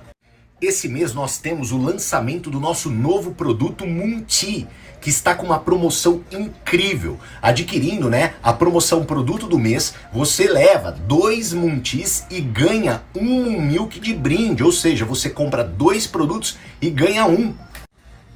Esse 0.62 0.88
mês 0.88 1.14
nós 1.14 1.38
temos 1.38 1.74
o 1.74 1.78
lançamento 1.78 2.50
do 2.50 2.58
nosso 2.58 2.90
novo 2.90 3.34
produto 3.34 3.86
Munti, 3.86 4.66
que 5.02 5.10
está 5.10 5.36
com 5.36 5.46
uma 5.46 5.60
promoção 5.60 6.24
incrível. 6.32 7.20
Adquirindo, 7.42 8.10
né, 8.10 8.36
a 8.42 8.54
promoção 8.54 9.06
produto 9.06 9.46
do 9.46 9.60
mês, 9.60 9.94
você 10.12 10.48
leva 10.48 10.92
dois 10.92 11.52
Muntis 11.52 12.26
e 12.32 12.40
ganha 12.40 13.04
um 13.14 13.62
milk 13.62 14.00
de 14.00 14.14
brinde, 14.14 14.64
ou 14.64 14.72
seja, 14.72 15.04
você 15.04 15.30
compra 15.30 15.66
dois 15.66 16.08
produtos 16.08 16.58
e 16.82 16.90
ganha 16.90 17.26
um. 17.26 17.54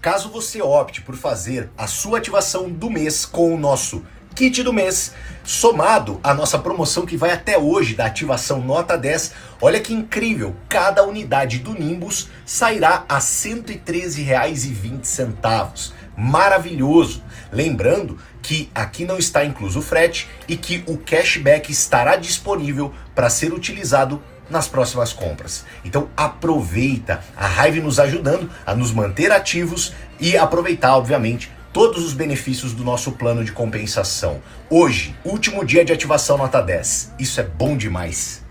Caso 0.01 0.29
você 0.29 0.61
opte 0.61 1.01
por 1.01 1.15
fazer 1.15 1.69
a 1.77 1.87
sua 1.87 2.17
ativação 2.17 2.69
do 2.69 2.89
mês 2.89 3.25
com 3.25 3.55
o 3.55 3.57
nosso 3.57 4.03
kit 4.35 4.61
do 4.63 4.73
mês, 4.73 5.13
somado 5.43 6.19
à 6.23 6.33
nossa 6.33 6.57
promoção 6.59 7.05
que 7.05 7.17
vai 7.17 7.31
até 7.31 7.57
hoje 7.57 7.95
da 7.95 8.05
ativação 8.05 8.61
nota 8.61 8.97
10. 8.97 9.33
Olha 9.61 9.79
que 9.79 9.93
incrível, 9.93 10.55
cada 10.67 11.03
unidade 11.03 11.59
do 11.59 11.73
Nimbus 11.73 12.27
sairá 12.45 13.05
a 13.07 13.15
R$ 13.15 13.21
113,20. 13.21 15.91
Maravilhoso. 16.17 17.23
Lembrando 17.51 18.17
que 18.41 18.69
aqui 18.73 19.05
não 19.05 19.17
está 19.17 19.45
incluso 19.45 19.79
o 19.79 19.81
frete 19.81 20.29
e 20.47 20.55
que 20.55 20.83
o 20.87 20.97
cashback 20.97 21.71
estará 21.71 22.15
disponível 22.15 22.93
para 23.13 23.29
ser 23.29 23.53
utilizado 23.53 24.21
nas 24.49 24.67
próximas 24.67 25.13
compras. 25.13 25.65
Então 25.83 26.09
aproveita 26.15 27.23
a 27.35 27.67
Hive 27.67 27.81
nos 27.81 27.99
ajudando 27.99 28.49
a 28.65 28.75
nos 28.75 28.91
manter 28.91 29.31
ativos 29.31 29.93
e 30.19 30.37
aproveitar, 30.37 30.95
obviamente, 30.95 31.51
todos 31.73 32.03
os 32.05 32.13
benefícios 32.13 32.73
do 32.73 32.83
nosso 32.83 33.13
plano 33.13 33.43
de 33.43 33.51
compensação. 33.51 34.41
Hoje, 34.69 35.15
último 35.23 35.65
dia 35.65 35.85
de 35.85 35.93
ativação 35.93 36.37
nota 36.37 36.61
10. 36.61 37.15
Isso 37.17 37.39
é 37.39 37.43
bom 37.43 37.77
demais. 37.77 38.45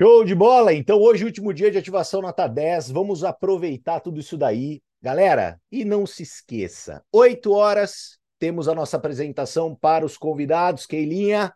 Show 0.00 0.24
de 0.24 0.34
bola! 0.34 0.72
Então, 0.72 0.98
hoje, 0.98 1.24
último 1.24 1.52
dia 1.52 1.70
de 1.70 1.76
ativação 1.76 2.22
nota 2.22 2.46
10. 2.46 2.90
Vamos 2.90 3.22
aproveitar 3.22 4.00
tudo 4.00 4.18
isso 4.20 4.38
daí. 4.38 4.80
Galera, 5.02 5.60
e 5.70 5.84
não 5.84 6.06
se 6.06 6.22
esqueça: 6.22 7.02
8 7.12 7.52
horas 7.52 8.18
temos 8.38 8.68
a 8.68 8.74
nossa 8.74 8.96
apresentação 8.96 9.74
para 9.74 10.04
os 10.04 10.16
convidados, 10.16 10.86
Keilinha, 10.86 11.52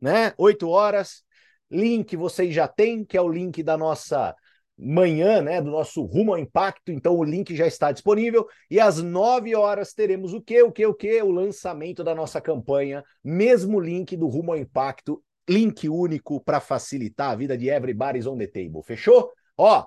né? 0.00 0.32
8 0.36 0.68
horas. 0.68 1.22
Link 1.70 2.16
vocês 2.16 2.52
já 2.52 2.68
têm, 2.68 3.04
que 3.04 3.16
é 3.16 3.20
o 3.20 3.28
link 3.28 3.62
da 3.62 3.76
nossa 3.76 4.34
manhã, 4.76 5.40
né, 5.40 5.60
do 5.60 5.70
nosso 5.70 6.02
Rumo 6.02 6.32
ao 6.32 6.38
Impacto, 6.38 6.90
então 6.90 7.16
o 7.16 7.24
link 7.24 7.54
já 7.54 7.66
está 7.66 7.92
disponível. 7.92 8.46
E 8.70 8.80
às 8.80 9.02
9 9.02 9.54
horas 9.54 9.92
teremos 9.92 10.32
o 10.32 10.40
quê? 10.40 10.62
O 10.62 10.72
quê? 10.72 10.86
O 10.86 10.94
quê? 10.94 11.22
O 11.22 11.30
lançamento 11.30 12.02
da 12.02 12.14
nossa 12.14 12.40
campanha, 12.40 13.04
mesmo 13.22 13.80
link 13.80 14.16
do 14.16 14.26
Rumo 14.26 14.52
ao 14.52 14.58
Impacto, 14.58 15.22
link 15.48 15.88
único 15.88 16.40
para 16.40 16.60
facilitar 16.60 17.30
a 17.30 17.36
vida 17.36 17.56
de 17.56 17.68
everybody's 17.68 18.26
on 18.26 18.36
the 18.36 18.46
table. 18.46 18.82
Fechou? 18.82 19.30
Ó, 19.56 19.86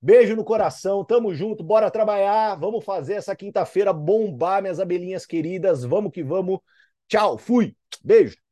beijo 0.00 0.36
no 0.36 0.44
coração, 0.44 1.04
tamo 1.04 1.34
junto, 1.34 1.64
bora 1.64 1.90
trabalhar, 1.90 2.54
vamos 2.56 2.84
fazer 2.84 3.14
essa 3.14 3.34
quinta-feira 3.34 3.92
bombar, 3.92 4.62
minhas 4.62 4.78
abelhinhas 4.78 5.26
queridas, 5.26 5.84
vamos 5.84 6.12
que 6.12 6.22
vamos. 6.22 6.60
Tchau, 7.08 7.36
fui, 7.38 7.76
beijo. 8.02 8.43